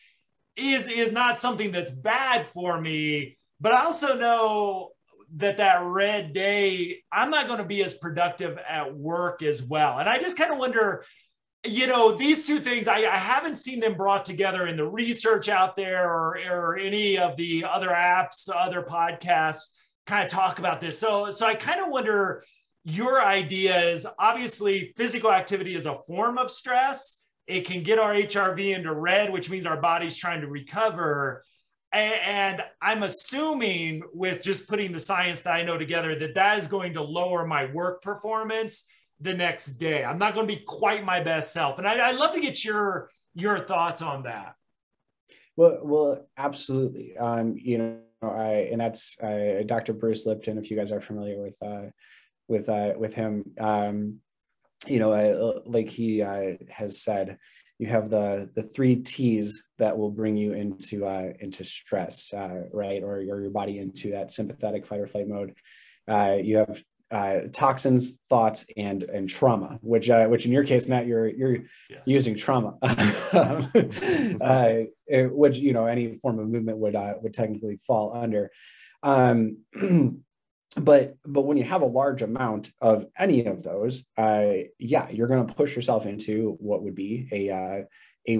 [0.57, 4.90] is is not something that's bad for me but i also know
[5.35, 9.99] that that red day i'm not going to be as productive at work as well.
[9.99, 11.05] And i just kind of wonder
[11.64, 15.49] you know these two things I, I, haven't seen them brought together in the research
[15.49, 19.62] out there or, or any of the other apps other podcasts
[20.07, 20.99] kind of talk about this.
[20.99, 22.45] So so i kind of wonder
[22.85, 28.13] your idea is obviously physical activity is a form of stress it can get our
[28.13, 31.45] HRV into red, which means our body's trying to recover.
[31.93, 36.67] And I'm assuming with just putting the science that I know together that that is
[36.67, 38.89] going to lower my work performance
[39.21, 40.05] the next day.
[40.05, 41.79] I'm not going to be quite my best self.
[41.79, 44.55] And I, would love to get your your thoughts on that.
[45.57, 47.17] Well, well, absolutely.
[47.17, 49.93] Um, you know, I and that's uh, Dr.
[49.93, 50.59] Bruce Lipton.
[50.59, 51.87] If you guys are familiar with uh,
[52.49, 54.21] with uh, with him, um,
[54.88, 57.38] you know, uh, like he uh, has said,
[57.79, 62.64] you have the the three T's that will bring you into uh, into stress, uh,
[62.72, 65.55] right, or, or your body into that sympathetic fight or flight mode.
[66.09, 69.79] Uh, you have uh, toxins, thoughts, and and trauma.
[69.83, 71.59] Which uh, which in your case, Matt, you're you're
[71.90, 71.99] yeah.
[72.07, 73.66] using trauma, uh,
[75.09, 78.51] which you know any form of movement would uh, would technically fall under.
[79.03, 79.59] Um,
[80.77, 85.29] but but when you have a large amount of any of those uh, yeah you're
[85.29, 87.83] going to push yourself into what would be a uh,
[88.29, 88.33] a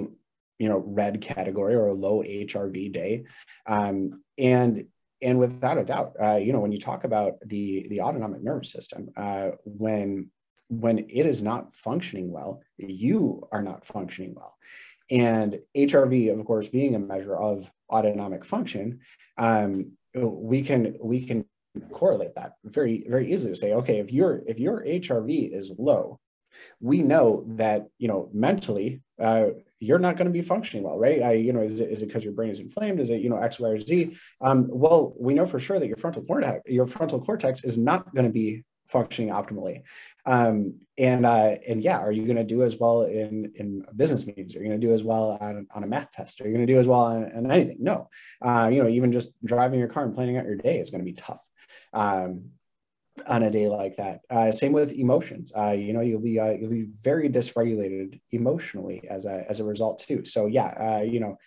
[0.59, 3.25] you know red category or a low hrv day.
[3.65, 4.85] Um, and
[5.21, 8.71] and without a doubt uh, you know when you talk about the the autonomic nervous
[8.71, 10.29] system uh, when
[10.69, 14.55] when it is not functioning well you are not functioning well.
[15.09, 18.99] And hrv of course being a measure of autonomic function
[19.37, 21.45] um, we can we can
[21.91, 26.19] correlate that very very easily to say okay if your if your hrv is low
[26.79, 29.47] we know that you know mentally uh,
[29.79, 31.21] you're not going to be functioning well right?
[31.21, 32.99] I, you know is it, is it because your brain is inflamed?
[32.99, 34.17] Is it you know x y or z?
[34.41, 38.13] Um, well we know for sure that your frontal cortex your frontal cortex is not
[38.13, 39.83] going to be functioning optimally.
[40.25, 44.25] Um, and uh, and yeah are you going to do as well in in business
[44.25, 44.55] meetings?
[44.55, 46.41] Are you going to do as well on, on a math test?
[46.41, 47.77] Are you going to do as well on, on anything?
[47.79, 48.09] No.
[48.41, 51.01] Uh, you know even just driving your car and planning out your day is going
[51.01, 51.41] to be tough
[51.97, 52.51] um,
[53.25, 54.21] on a day like that.
[54.29, 55.51] Uh, same with emotions.
[55.57, 59.63] Uh, you know, you'll be uh, you'll be very dysregulated emotionally as a as a
[59.63, 60.23] result too.
[60.23, 61.37] So yeah, uh, you know,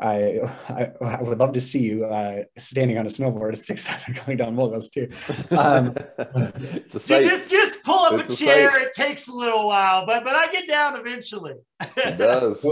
[0.00, 3.82] I, I, I would love to see you uh, standing on a snowboard at six
[3.82, 5.10] seven going down moguls too.
[5.56, 7.24] Um, it's a sight.
[7.24, 8.78] Just just pull up it's a chair.
[8.78, 11.54] A it takes a little while, but but I get down eventually.
[11.96, 12.64] it does.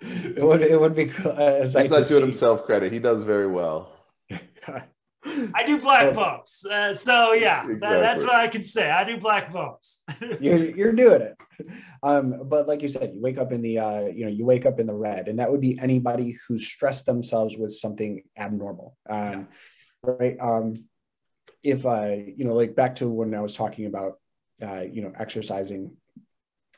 [0.00, 1.10] It would it would be.
[1.24, 2.92] Uh, He's not doing himself credit.
[2.92, 3.90] He does very well.
[5.26, 6.66] I do black bumps.
[6.66, 7.78] Uh, so yeah, exactly.
[7.80, 8.90] that, that's what I can say.
[8.90, 10.02] I do black bumps.
[10.40, 11.36] you're, you're doing it.
[12.02, 14.66] Um, but like you said, you wake up in the, uh, you know, you wake
[14.66, 18.96] up in the red and that would be anybody who stressed themselves with something abnormal.
[19.08, 19.48] Um,
[20.06, 20.10] yeah.
[20.18, 20.36] Right.
[20.40, 20.84] Um,
[21.62, 24.18] if I, you know, like back to when I was talking about,
[24.62, 25.96] uh, you know, exercising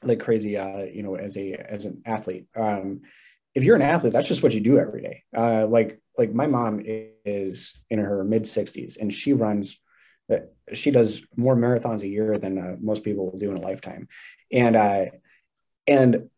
[0.02, 3.00] like crazy, uh, you know, as a, as an athlete, um,
[3.56, 5.22] if you're an athlete, that's just what you do every day.
[5.34, 9.80] Uh, like like my mom is in her mid 60s and she runs
[10.32, 10.36] uh,
[10.72, 14.08] she does more marathons a year than uh, most people will do in a lifetime
[14.52, 15.06] and uh,
[15.86, 16.28] and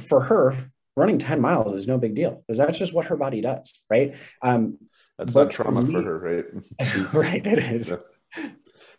[0.00, 0.56] for her
[0.96, 4.14] running 10 miles is no big deal because that's just what her body does right
[4.42, 4.78] um
[5.18, 6.44] that's not trauma for, me, for her right
[7.14, 8.50] right it is yeah.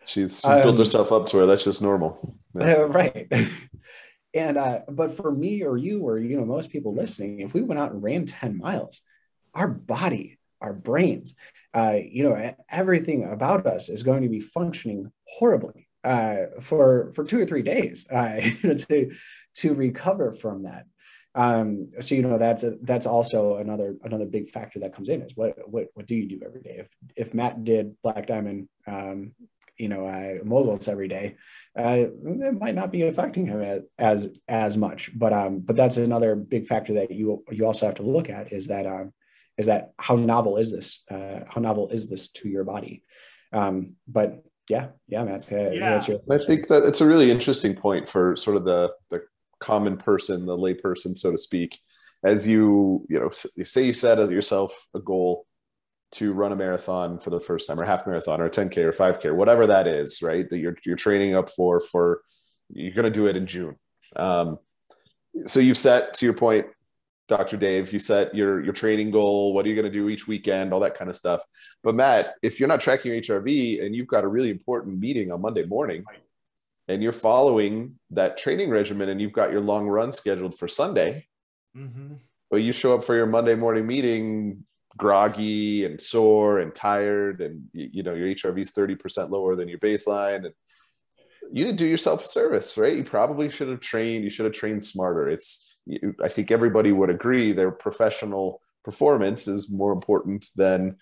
[0.06, 2.74] she's she's um, built herself up to where that's just normal yeah.
[2.90, 3.32] right
[4.36, 7.62] and uh, but for me or you or you know most people listening, if we
[7.62, 9.02] went out and ran 10 miles,
[9.54, 11.36] our body, our brains,
[11.74, 17.24] uh, you know, everything about us is going to be functioning horribly uh, for for
[17.24, 19.12] two or three days uh, to
[19.56, 20.86] to recover from that.
[21.34, 25.22] Um, so you know that's a, that's also another another big factor that comes in
[25.22, 26.78] is what what what do you do every day?
[26.80, 29.34] If if Matt did Black Diamond um,
[29.78, 31.36] you know uh, moguls every day,
[31.78, 35.12] uh, it might not be affecting him as as, as much.
[35.18, 38.52] But um, but that's another big factor that you you also have to look at
[38.54, 39.14] is that um,
[39.58, 41.04] is that how novel is this?
[41.10, 43.04] Uh, how novel is this to your body?
[43.54, 45.52] Um, but yeah, yeah, Matt.
[45.52, 46.02] Uh, yeah.
[46.06, 49.24] Your- I think that it's a really interesting point for sort of the the
[49.60, 51.80] common person, the layperson, so to speak.
[52.24, 55.46] As you you know, say you set yourself a goal
[56.12, 59.26] to run a marathon for the first time or half marathon or 10k or 5k
[59.26, 62.22] or whatever that is right that you're, you're training up for for
[62.70, 63.76] you're going to do it in june
[64.16, 64.58] um,
[65.46, 66.68] so you've set to your point
[67.28, 70.28] dr dave you set your your training goal what are you going to do each
[70.28, 71.42] weekend all that kind of stuff
[71.84, 75.32] but matt if you're not tracking your hrv and you've got a really important meeting
[75.32, 76.04] on monday morning
[76.88, 81.26] and you're following that training regimen and you've got your long run scheduled for sunday
[81.76, 82.14] mm-hmm.
[82.52, 84.64] but you show up for your monday morning meeting
[84.98, 89.80] groggy and sore and tired and you, know your hrv is 30% lower than your
[89.80, 90.54] baseline and
[91.52, 92.98] you didn't do yourself a service right?
[92.98, 95.30] You probably should have trained you should have trained smarter.
[95.30, 95.76] It's
[96.24, 100.98] i think everybody would agree their professional performance is more important than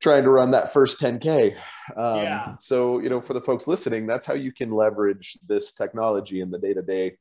[0.00, 1.54] trying to run that first 10k
[1.96, 2.54] um, yeah.
[2.58, 6.50] so you know for the folks listening that's how you can leverage this technology in
[6.50, 7.16] the day to day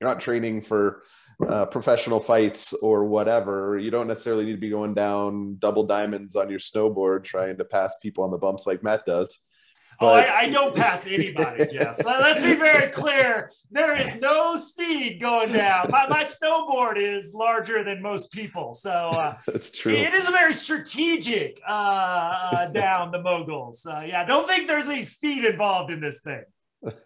[0.00, 1.02] you're not training for
[1.48, 3.78] uh, professional fights or whatever.
[3.78, 7.64] You don't necessarily need to be going down double diamonds on your snowboard trying to
[7.64, 9.46] pass people on the bumps like Matt does.
[10.00, 10.06] But...
[10.06, 12.04] Oh, I, I, don't pass anybody, Jeff.
[12.04, 13.50] Let's be very clear.
[13.70, 15.86] There is no speed going down.
[15.90, 18.74] My, my snowboard is larger than most people.
[18.74, 19.92] So uh, that's true.
[19.92, 23.86] It is a very strategic uh, uh, down the moguls.
[23.86, 26.42] Uh, yeah, don't think there's any speed involved in this thing.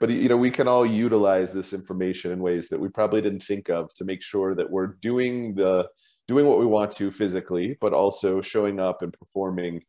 [0.00, 3.42] but you know we can all utilize this information in ways that we probably didn't
[3.42, 5.88] think of to make sure that we're doing the
[6.26, 9.82] doing what we want to physically but also showing up and performing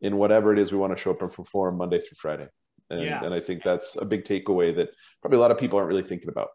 [0.00, 2.48] in whatever it is we want to show up and perform monday through friday
[2.90, 3.24] and, yeah.
[3.24, 4.90] and i think that's a big takeaway that
[5.22, 6.48] probably a lot of people aren't really thinking about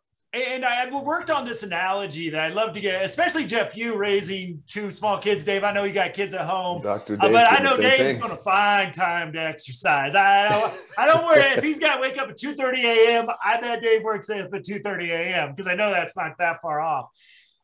[0.44, 3.96] and I have worked on this analogy that I'd love to get, especially Jeff, you
[3.96, 5.44] raising two small kids.
[5.46, 8.36] Dave, I know you got kids at home, Doctor, uh, but I know Dave's going
[8.36, 10.16] to find time to exercise.
[10.16, 13.28] I don't, I don't worry if he's got to wake up at two thirty a.m.
[13.44, 15.52] I bet Dave works at two thirty a.m.
[15.52, 17.10] because I know that's not that far off.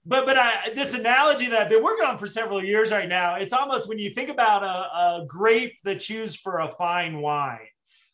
[0.05, 3.36] But but I, this analogy that I've been working on for several years right now,
[3.36, 7.59] it's almost when you think about a, a grape that's used for a fine wine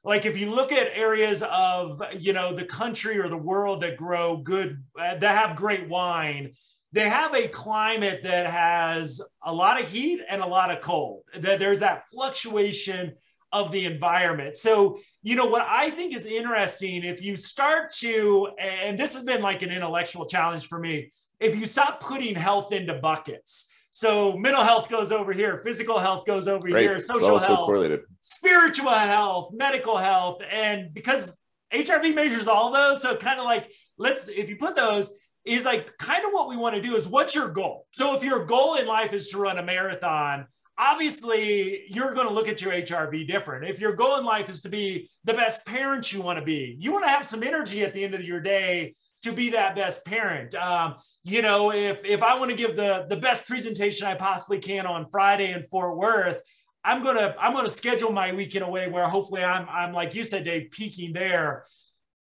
[0.03, 3.97] like if you look at areas of you know the country or the world that
[3.97, 6.53] grow good uh, that have great wine
[6.91, 11.21] they have a climate that has a lot of heat and a lot of cold.
[11.39, 13.13] That there's that fluctuation
[13.51, 14.55] of the environment.
[14.55, 19.23] So you know what i think is interesting if you start to and this has
[19.23, 24.37] been like an intellectual challenge for me if you stop putting health into buckets so
[24.37, 26.81] mental health goes over here, physical health goes over right.
[26.81, 28.01] here, social health, correlated.
[28.19, 31.35] spiritual health, medical health, and because
[31.73, 35.11] HRV measures all those, so kind of like let's if you put those
[35.45, 37.87] is like kind of what we want to do is what's your goal?
[37.91, 40.45] So if your goal in life is to run a marathon,
[40.77, 43.69] obviously you're going to look at your HRV different.
[43.69, 46.75] If your goal in life is to be the best parent you want to be,
[46.79, 49.75] you want to have some energy at the end of your day to be that
[49.75, 50.55] best parent.
[50.55, 54.59] Um, you know, if if I want to give the the best presentation I possibly
[54.59, 56.39] can on Friday in Fort Worth,
[56.83, 60.45] I'm gonna I'm gonna schedule my weekend away where hopefully I'm I'm like you said,
[60.45, 61.65] Dave, peaking there.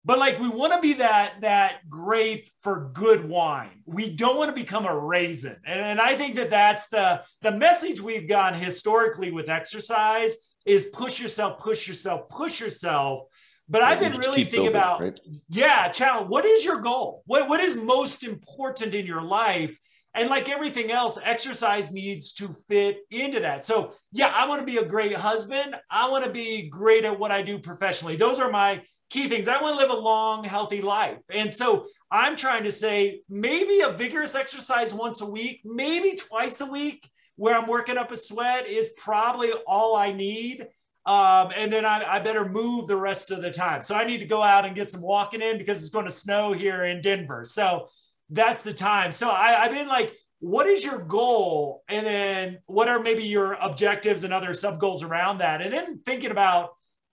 [0.05, 4.49] but like we want to be that that grape for good wine we don't want
[4.49, 8.59] to become a raisin and, and i think that that's the the message we've gotten
[8.59, 13.25] historically with exercise is push yourself push yourself push yourself
[13.69, 15.21] but I've been really thinking building, about, right?
[15.49, 16.29] yeah, challenge.
[16.29, 17.23] What is your goal?
[17.27, 19.79] What what is most important in your life?
[20.15, 23.65] And like everything else, exercise needs to fit into that.
[23.65, 25.77] So yeah, I want to be a great husband.
[25.91, 28.17] I want to be great at what I do professionally.
[28.17, 29.49] Those are my key things.
[29.49, 31.19] I want to live a long, healthy life.
[31.31, 36.61] And so I'm trying to say maybe a vigorous exercise once a week, maybe twice
[36.61, 40.67] a week, where I'm working up a sweat is probably all I need.
[41.09, 43.81] Um, and then I, I, better move the rest of the time.
[43.81, 46.11] So I need to go out and get some walking in because it's going to
[46.11, 47.45] snow here in Denver.
[47.47, 47.89] So
[48.29, 49.11] that's the time.
[49.11, 51.83] So I, I've been like, what is your goal?
[51.89, 55.63] And then what are maybe your objectives and other sub goals around that?
[55.63, 56.73] And then thinking about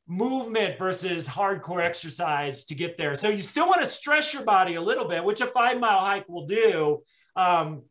[0.09, 3.15] movement versus hardcore exercise to get there.
[3.15, 6.01] So you still want to stress your body a little bit, which a five mile
[6.01, 7.01] hike will do.
[7.37, 7.83] Um,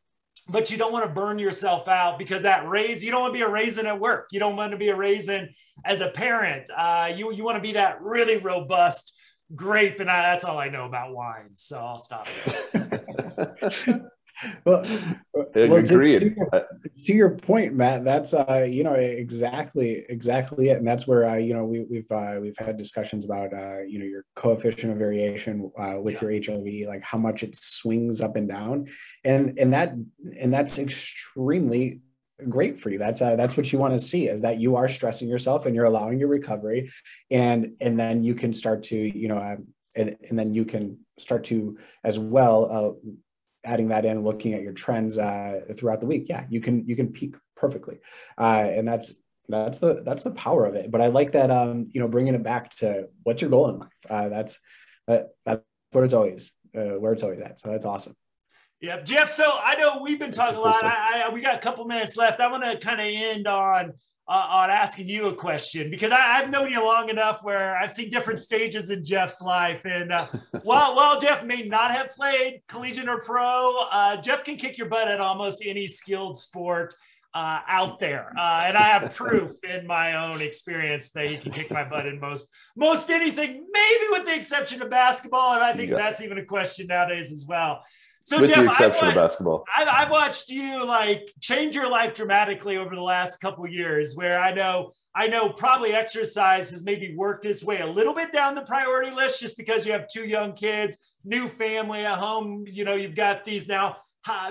[0.49, 3.39] but you don't want to burn yourself out because that raise you don't want to
[3.39, 4.29] be a raisin at work.
[4.31, 5.51] You don't want to be a raisin
[5.85, 6.69] as a parent.
[6.77, 9.15] Uh, you you want to be that really robust
[9.55, 12.27] grape and I, that's all i know about wine so i'll stop
[14.65, 14.85] well,
[15.33, 16.21] well agreed.
[16.21, 21.07] To, to, to, your point, Matt, that's uh, you know exactly exactly it, and that's
[21.07, 24.25] where uh, you know we, we've uh, we've had discussions about uh, you know your
[24.35, 26.29] coefficient of variation uh, with yeah.
[26.29, 28.89] your HRV, like how much it swings up and down,
[29.25, 29.95] and and that
[30.39, 32.01] and that's extremely
[32.49, 32.99] great for you.
[32.99, 35.75] That's uh, that's what you want to see is that you are stressing yourself and
[35.75, 36.91] you're allowing your recovery,
[37.31, 39.39] and and then you can start to you know.
[39.39, 43.11] Um, and, and then you can start to as well uh,
[43.65, 46.87] adding that in, and looking at your trends uh, throughout the week, yeah, you can
[46.87, 48.01] you can peak perfectly,
[48.39, 49.15] uh, and that's
[49.49, 50.91] that's the that's the power of it.
[50.91, 53.79] But I like that um, you know bringing it back to what's your goal in
[53.79, 53.89] life.
[54.09, 54.61] Uh, that's
[55.07, 55.63] that, that's
[55.93, 57.61] where it's always uh, where it's always at.
[57.61, 58.15] So that's awesome.
[58.81, 59.31] Yeah, Jeff.
[59.31, 60.85] So I know we've been talking a lot.
[60.85, 62.41] I, I, we got a couple minutes left.
[62.41, 63.95] I want to kind of end on
[64.27, 67.93] uh, on asking you a question because I, have known you long enough where I've
[67.93, 69.83] seen different stages in Jeff's life.
[69.85, 70.27] And uh,
[70.63, 74.89] while, while Jeff may not have played collegiate or pro, uh, Jeff can kick your
[74.89, 76.95] butt at almost any skilled sport
[77.35, 78.33] uh, out there.
[78.39, 82.07] Uh, and I have proof in my own experience that he can kick my butt
[82.07, 85.55] in most most anything, maybe with the exception of basketball.
[85.55, 87.83] And I think that's even a question nowadays as well.
[88.27, 91.91] So, with Jeff, the exception watched, of basketball, I've, I've, watched you like change your
[91.91, 94.15] life dramatically over the last couple years.
[94.17, 98.33] Where I know, I know, probably exercise has maybe worked its way a little bit
[98.33, 102.65] down the priority list, just because you have two young kids, new family at home.
[102.67, 103.97] You know, you've got these now,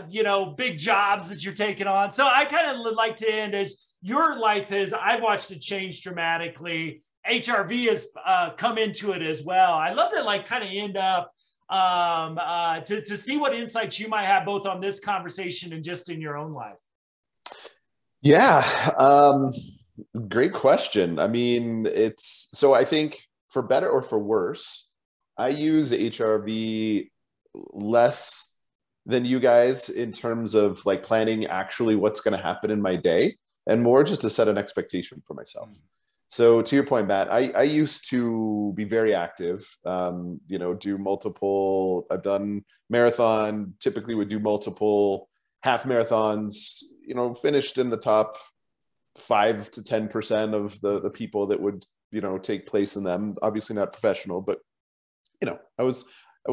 [0.07, 2.11] you know, big jobs that you're taking on.
[2.11, 4.93] So I kind of like to end as your life has.
[4.93, 7.01] I've watched it change dramatically.
[7.27, 9.73] HRV has uh, come into it as well.
[9.73, 11.31] I love to like kind of end up
[11.73, 15.83] um, uh, to, to see what insights you might have both on this conversation and
[15.83, 16.77] just in your own life.
[18.21, 18.63] Yeah,
[18.97, 19.51] um,
[20.29, 21.17] great question.
[21.17, 23.19] I mean, it's so I think
[23.49, 24.91] for better or for worse,
[25.35, 27.09] I use HRV
[27.73, 28.55] less
[29.07, 32.95] than you guys in terms of like planning actually what's going to happen in my
[32.95, 33.35] day
[33.67, 35.69] and more just to set an expectation for myself.
[35.69, 35.92] Mm-hmm.
[36.33, 39.63] So to your point, Matt, I, I used to be very active.
[39.85, 42.07] Um, you know, do multiple.
[42.09, 43.75] I've done marathon.
[43.79, 45.29] Typically, would do multiple
[45.61, 46.79] half marathons.
[47.05, 48.37] You know, finished in the top
[49.15, 53.03] five to ten percent of the the people that would you know take place in
[53.03, 53.35] them.
[53.43, 54.57] Obviously, not professional, but
[55.39, 56.03] you know, I was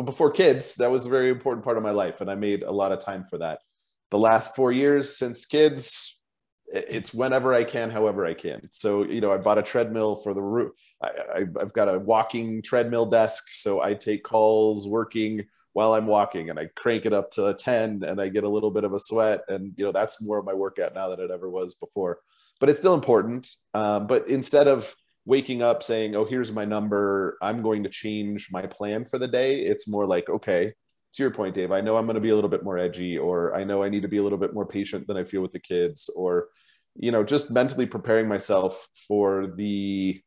[0.05, 0.75] before kids.
[0.75, 3.03] That was a very important part of my life, and I made a lot of
[3.03, 3.61] time for that.
[4.11, 6.20] The last four years since kids,
[6.73, 8.69] it's whenever I can, however I can.
[8.71, 10.71] So, you know, I bought a treadmill for the room.
[11.03, 13.49] I, have got a walking treadmill desk.
[13.51, 17.55] So I take calls working while I'm walking and I crank it up to a
[17.55, 19.43] 10 and I get a little bit of a sweat.
[19.49, 22.19] And, you know, that's more of my workout now than it ever was before.
[22.61, 23.49] But it's still important.
[23.75, 24.95] Um, but instead of
[25.25, 29.29] waking up saying, oh, here's my number, I'm going to change my plan for the
[29.29, 30.73] day, it's more like, okay,
[31.13, 33.19] to your point, Dave, I know I'm going to be a little bit more edgy,
[33.19, 35.43] or I know I need to be a little bit more patient than I feel
[35.43, 36.49] with the kids, or,
[36.97, 40.21] you know, just mentally preparing myself for the,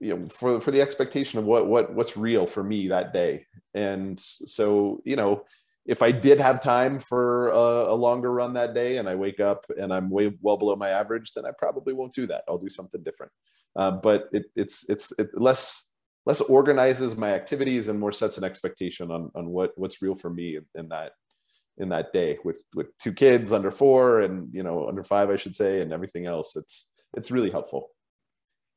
[0.00, 3.46] you know, for for the expectation of what what what's real for me that day.
[3.74, 5.44] And so, you know,
[5.86, 9.40] if I did have time for a, a longer run that day, and I wake
[9.40, 12.44] up and I'm way well below my average, then I probably won't do that.
[12.48, 13.32] I'll do something different.
[13.76, 15.90] Uh, but it, it's it's it, less
[16.26, 20.30] less organizes my activities and more sets an expectation on on what what's real for
[20.30, 21.12] me in that
[21.78, 25.36] in that day with with two kids under four and you know under five i
[25.36, 27.90] should say and everything else it's it's really helpful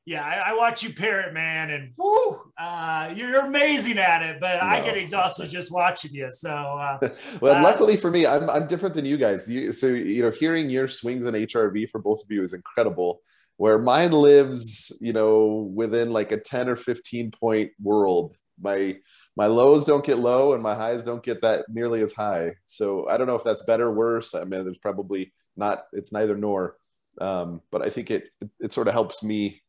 [0.06, 4.40] Yeah, I, I, watch you parrot, man, and whoo, uh, you're amazing at it.
[4.40, 6.30] But no, I get exhausted just watching you.
[6.30, 6.98] So, uh,
[7.42, 9.50] well, uh, luckily for me, I'm I'm different than you guys.
[9.50, 13.20] You, so you know, hearing your swings in HRV for both of you is incredible.
[13.58, 18.36] Where mine lives, you know, within like a 10 or 15 point world.
[18.60, 18.96] My
[19.36, 22.54] my lows don't get low and my highs don't get that nearly as high.
[22.64, 24.34] So I don't know if that's better or worse.
[24.34, 25.84] I mean, there's probably not.
[25.92, 26.76] It's neither nor.
[27.20, 29.60] Um, but I think it, it it sort of helps me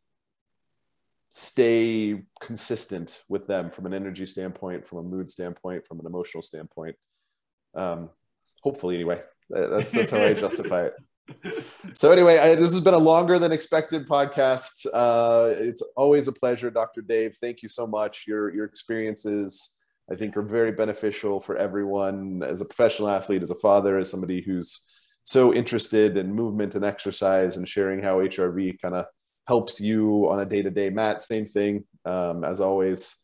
[1.30, 6.42] stay consistent with them from an energy standpoint, from a mood standpoint, from an emotional
[6.42, 6.96] standpoint.
[7.76, 8.10] Um,
[8.64, 10.94] hopefully, anyway, that's that's how I justify it.
[11.94, 14.86] So anyway, I, this has been a longer than expected podcast.
[14.94, 17.02] Uh, it's always a pleasure, Dr.
[17.02, 17.36] Dave.
[17.38, 18.26] Thank you so much.
[18.28, 19.76] Your your experiences,
[20.12, 22.44] I think, are very beneficial for everyone.
[22.44, 24.88] As a professional athlete, as a father, as somebody who's
[25.24, 29.06] so interested in movement and exercise, and sharing how HRV kind of
[29.48, 30.90] helps you on a day to day.
[30.90, 33.16] Matt, same thing um, as always.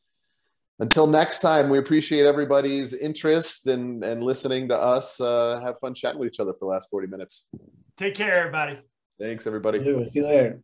[0.79, 5.21] Until next time, we appreciate everybody's interest and, and listening to us.
[5.21, 7.47] Uh, have fun chatting with each other for the last 40 minutes.
[7.97, 8.79] Take care, everybody.
[9.19, 9.79] Thanks, everybody.
[9.79, 10.61] See you later.